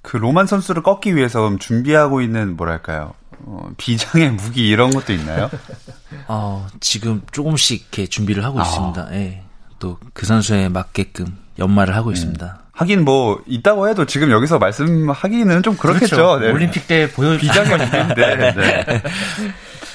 그 0.07 0.15
로만 0.15 0.47
선수를 0.47 0.83
꺾기 0.83 1.17
위해서 1.17 1.53
준비하고 1.59 2.21
있는 2.21 2.55
뭐랄까요? 2.55 3.13
어, 3.39 3.69
비장의 3.75 4.31
무기 4.31 4.69
이런 4.69 4.89
것도 4.89 5.11
있나요? 5.11 5.49
어, 6.29 6.65
지금 6.79 7.21
조금씩 7.33 7.81
이렇게 7.81 8.07
준비를 8.07 8.41
아. 8.41 8.47
하고 8.47 8.61
있습니다. 8.61 9.09
예. 9.11 9.43
또 9.79 9.99
그 10.13 10.25
선수에 10.25 10.69
맞게끔 10.69 11.37
연말을 11.59 11.93
하고 11.93 12.13
있습니다. 12.13 12.57
하긴 12.71 13.03
뭐 13.03 13.43
있다고 13.47 13.89
해도 13.89 14.05
지금 14.05 14.31
여기서 14.31 14.59
말씀하기는 14.59 15.61
좀 15.63 15.75
그렇겠죠. 15.75 16.15
그렇죠. 16.15 16.39
네. 16.39 16.51
올림픽 16.53 16.87
때 16.87 17.11
보여 17.11 17.37
비장의 17.37 17.77
무기인데 17.77 18.53
네. 18.55 19.03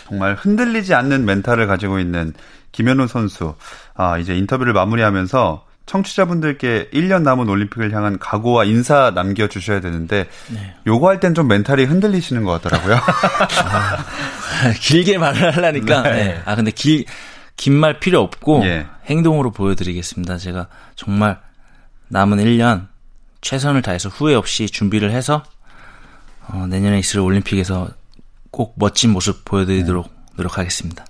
정말 0.09 0.35
흔들리지 0.35 0.93
않는 0.93 1.25
멘탈을 1.25 1.67
가지고 1.67 1.99
있는 1.99 2.35
김현우 2.73 3.07
선수. 3.07 3.55
아 3.95 4.19
이제 4.19 4.37
인터뷰를 4.37 4.75
마무리하면서 4.75 5.65
청취자분들께 5.93 6.89
1년 6.93 7.23
남은 7.23 7.49
올림픽을 7.49 7.93
향한 7.93 8.19
각오와 8.19 8.65
인사 8.65 9.13
남겨주셔야 9.15 9.81
되는데 9.81 10.27
요거 10.87 11.09
할 11.09 11.21
땐 11.21 11.35
좀 11.35 11.49
멘탈이 11.49 11.85
흔들리시는 11.85 12.45
것 12.45 12.61
같더라고요. 12.63 12.99
길게 14.81 15.19
말을 15.19 15.55
하려니까. 15.57 16.03
네. 16.03 16.11
네. 16.13 16.43
아 16.45 16.55
근데 16.57 16.71
길 16.71 17.05
긴 17.57 17.75
말 17.75 18.01
필요 18.01 18.21
없고 18.23 18.63
예. 18.65 18.87
행동으로 19.07 19.51
보여드리겠습니다. 19.53 20.39
제가 20.39 20.69
정말 20.97 21.39
남은 22.09 22.39
1년 22.39 22.89
최선을 23.43 23.83
다해서 23.83 24.09
후회 24.09 24.35
없이 24.35 24.67
준비를 24.69 25.11
해서 25.11 25.43
어, 26.49 26.67
내년에 26.69 26.99
있을 26.99 27.21
올림픽에서 27.21 27.89
꼭 28.51 28.75
멋진 28.79 29.11
모습 29.11 29.45
보여드리도록 29.45 30.11
노력하겠습니다. 30.37 31.05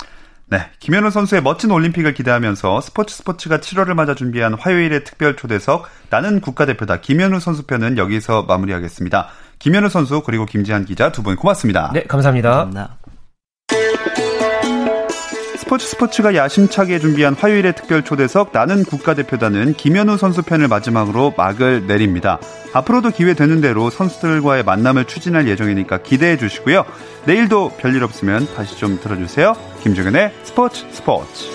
네, 0.52 0.66
김현우 0.80 1.10
선수의 1.10 1.42
멋진 1.42 1.70
올림픽을 1.70 2.12
기대하면서 2.12 2.82
스포츠 2.82 3.16
스포츠가 3.16 3.56
7월을 3.56 3.94
맞아 3.94 4.14
준비한 4.14 4.52
화요일의 4.52 5.02
특별 5.04 5.34
초대석 5.34 5.86
나는 6.10 6.42
국가대표다 6.42 7.00
김현우 7.00 7.40
선수 7.40 7.62
편은 7.66 7.96
여기서 7.96 8.42
마무리하겠습니다. 8.42 9.28
김현우 9.58 9.88
선수 9.88 10.22
그리고 10.22 10.44
김지한 10.44 10.84
기자 10.84 11.10
두 11.10 11.22
분 11.22 11.36
고맙습니다. 11.36 11.90
네, 11.94 12.02
감사합니다. 12.04 12.50
감사합니다. 12.50 13.11
스포츠 15.72 15.86
스포츠가 15.86 16.34
야심차게 16.34 16.98
준비한 16.98 17.32
화요일의 17.32 17.74
특별 17.74 18.04
초대석 18.04 18.50
나는 18.52 18.84
국가대표단은 18.84 19.72
김현우 19.72 20.18
선수 20.18 20.42
편을 20.42 20.68
마지막으로 20.68 21.32
막을 21.34 21.86
내립니다. 21.86 22.38
앞으로도 22.74 23.08
기회 23.08 23.32
되는 23.32 23.62
대로 23.62 23.88
선수들과의 23.88 24.64
만남을 24.64 25.06
추진할 25.06 25.48
예정이니까 25.48 26.02
기대해 26.02 26.36
주시고요. 26.36 26.84
내일도 27.24 27.72
별일 27.78 28.04
없으면 28.04 28.48
다시 28.54 28.76
좀 28.76 29.00
들어주세요. 29.00 29.56
김종현의 29.82 30.34
스포츠 30.44 30.84
스포츠. 30.90 31.46